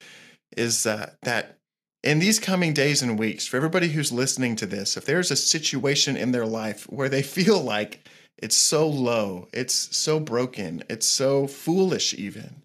is 0.56 0.86
uh, 0.86 1.12
that 1.24 1.58
in 2.04 2.20
these 2.20 2.40
coming 2.40 2.74
days 2.74 3.02
and 3.02 3.18
weeks, 3.18 3.48
for 3.48 3.58
everybody 3.58 3.90
who's 3.90 4.12
listening 4.12 4.56
to 4.58 4.66
this, 4.66 4.98
if 4.98 5.06
there's 5.06 5.32
a 5.32 5.36
situation 5.36 6.18
in 6.18 6.32
their 6.32 6.46
life 6.46 6.84
where 6.90 7.10
they 7.10 7.22
feel 7.24 7.62
like 7.62 8.08
it's 8.38 8.58
so 8.58 8.88
low, 8.88 9.48
it's 9.54 9.96
so 9.96 10.20
broken, 10.20 10.84
it's 10.90 11.06
so 11.06 11.48
foolish, 11.48 12.14
even, 12.14 12.62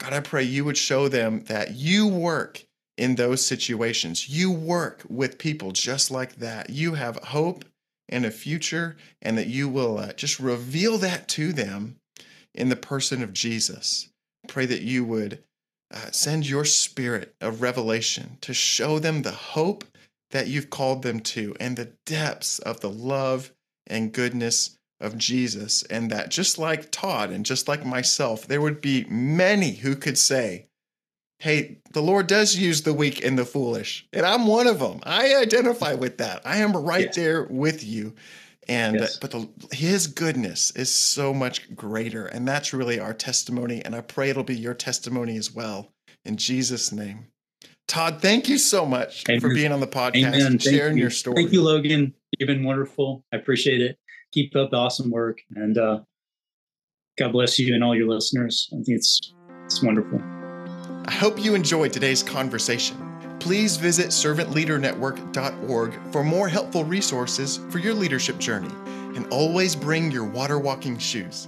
God, 0.00 0.12
I 0.12 0.20
pray 0.20 0.42
you 0.42 0.64
would 0.64 0.76
show 0.76 1.08
them 1.08 1.44
that 1.44 1.74
you 1.74 2.06
work 2.08 2.64
in 2.96 3.16
those 3.16 3.44
situations. 3.44 4.28
You 4.28 4.52
work 4.52 5.02
with 5.08 5.38
people 5.38 5.72
just 5.72 6.10
like 6.10 6.36
that. 6.36 6.70
You 6.70 6.94
have 6.94 7.16
hope 7.16 7.64
and 8.08 8.26
a 8.26 8.30
future, 8.30 8.96
and 9.22 9.38
that 9.38 9.46
you 9.46 9.68
will 9.68 9.98
uh, 9.98 10.12
just 10.12 10.38
reveal 10.38 10.98
that 10.98 11.26
to 11.26 11.52
them 11.52 11.96
in 12.54 12.68
the 12.68 12.76
person 12.76 13.22
of 13.22 13.32
Jesus. 13.32 14.10
Pray 14.46 14.66
that 14.66 14.82
you 14.82 15.04
would 15.04 15.42
uh, 15.92 16.10
send 16.10 16.48
your 16.48 16.64
spirit 16.64 17.34
of 17.40 17.62
revelation 17.62 18.36
to 18.42 18.52
show 18.52 18.98
them 18.98 19.22
the 19.22 19.32
hope 19.32 19.84
that 20.32 20.48
you've 20.48 20.70
called 20.70 21.02
them 21.02 21.20
to 21.20 21.54
and 21.60 21.76
the 21.76 21.92
depths 22.04 22.58
of 22.58 22.80
the 22.80 22.90
love 22.90 23.52
and 23.86 24.12
goodness 24.12 24.76
of 25.00 25.16
Jesus. 25.16 25.82
And 25.84 26.10
that 26.10 26.30
just 26.30 26.58
like 26.58 26.90
Todd 26.90 27.30
and 27.30 27.46
just 27.46 27.68
like 27.68 27.86
myself, 27.86 28.46
there 28.46 28.60
would 28.60 28.80
be 28.80 29.04
many 29.04 29.76
who 29.76 29.96
could 29.96 30.18
say, 30.18 30.66
Hey, 31.38 31.78
the 31.92 32.02
Lord 32.02 32.26
does 32.26 32.56
use 32.56 32.82
the 32.82 32.94
weak 32.94 33.24
and 33.24 33.38
the 33.38 33.44
foolish. 33.44 34.06
And 34.12 34.24
I'm 34.24 34.46
one 34.46 34.66
of 34.66 34.78
them. 34.78 35.00
I 35.02 35.34
identify 35.36 35.94
with 35.94 36.18
that. 36.18 36.42
I 36.44 36.58
am 36.58 36.76
right 36.76 37.06
yes. 37.06 37.16
there 37.16 37.44
with 37.44 37.84
you. 37.84 38.14
And 38.68 38.96
yes. 38.96 39.18
but 39.18 39.30
the, 39.30 39.48
his 39.72 40.06
goodness 40.06 40.70
is 40.70 40.94
so 40.94 41.34
much 41.34 41.74
greater. 41.74 42.26
And 42.26 42.48
that's 42.48 42.72
really 42.72 42.98
our 42.98 43.12
testimony. 43.12 43.84
And 43.84 43.94
I 43.94 44.00
pray 44.00 44.30
it'll 44.30 44.42
be 44.42 44.56
your 44.56 44.74
testimony 44.74 45.36
as 45.36 45.52
well. 45.52 45.90
In 46.24 46.36
Jesus' 46.36 46.92
name. 46.92 47.26
Todd, 47.86 48.22
thank 48.22 48.48
you 48.48 48.56
so 48.56 48.86
much 48.86 49.24
Amen. 49.28 49.40
for 49.40 49.52
being 49.52 49.72
on 49.72 49.80
the 49.80 49.86
podcast 49.86 50.28
Amen. 50.28 50.46
and 50.46 50.62
sharing 50.62 50.96
you. 50.96 51.02
your 51.02 51.10
story. 51.10 51.36
Thank 51.36 51.52
you, 51.52 51.62
Logan. 51.62 52.14
You've 52.38 52.46
been 52.46 52.64
wonderful. 52.64 53.22
I 53.32 53.36
appreciate 53.36 53.82
it. 53.82 53.98
Keep 54.32 54.56
up 54.56 54.70
the 54.70 54.76
awesome 54.76 55.10
work. 55.10 55.40
And 55.54 55.76
uh, 55.76 56.00
God 57.18 57.32
bless 57.32 57.58
you 57.58 57.74
and 57.74 57.84
all 57.84 57.94
your 57.94 58.08
listeners. 58.08 58.68
I 58.72 58.76
think 58.76 58.88
it's 58.88 59.34
it's 59.66 59.82
wonderful. 59.82 60.20
I 61.06 61.12
hope 61.12 61.38
you 61.38 61.54
enjoyed 61.54 61.92
today's 61.92 62.22
conversation 62.22 63.14
please 63.44 63.76
visit 63.76 64.06
servantleadernetwork.org 64.06 66.00
for 66.10 66.24
more 66.24 66.48
helpful 66.48 66.82
resources 66.82 67.60
for 67.68 67.76
your 67.78 67.92
leadership 67.92 68.38
journey. 68.38 68.74
And 69.14 69.26
always 69.26 69.76
bring 69.76 70.10
your 70.10 70.24
water 70.24 70.58
walking 70.58 70.96
shoes. 70.96 71.46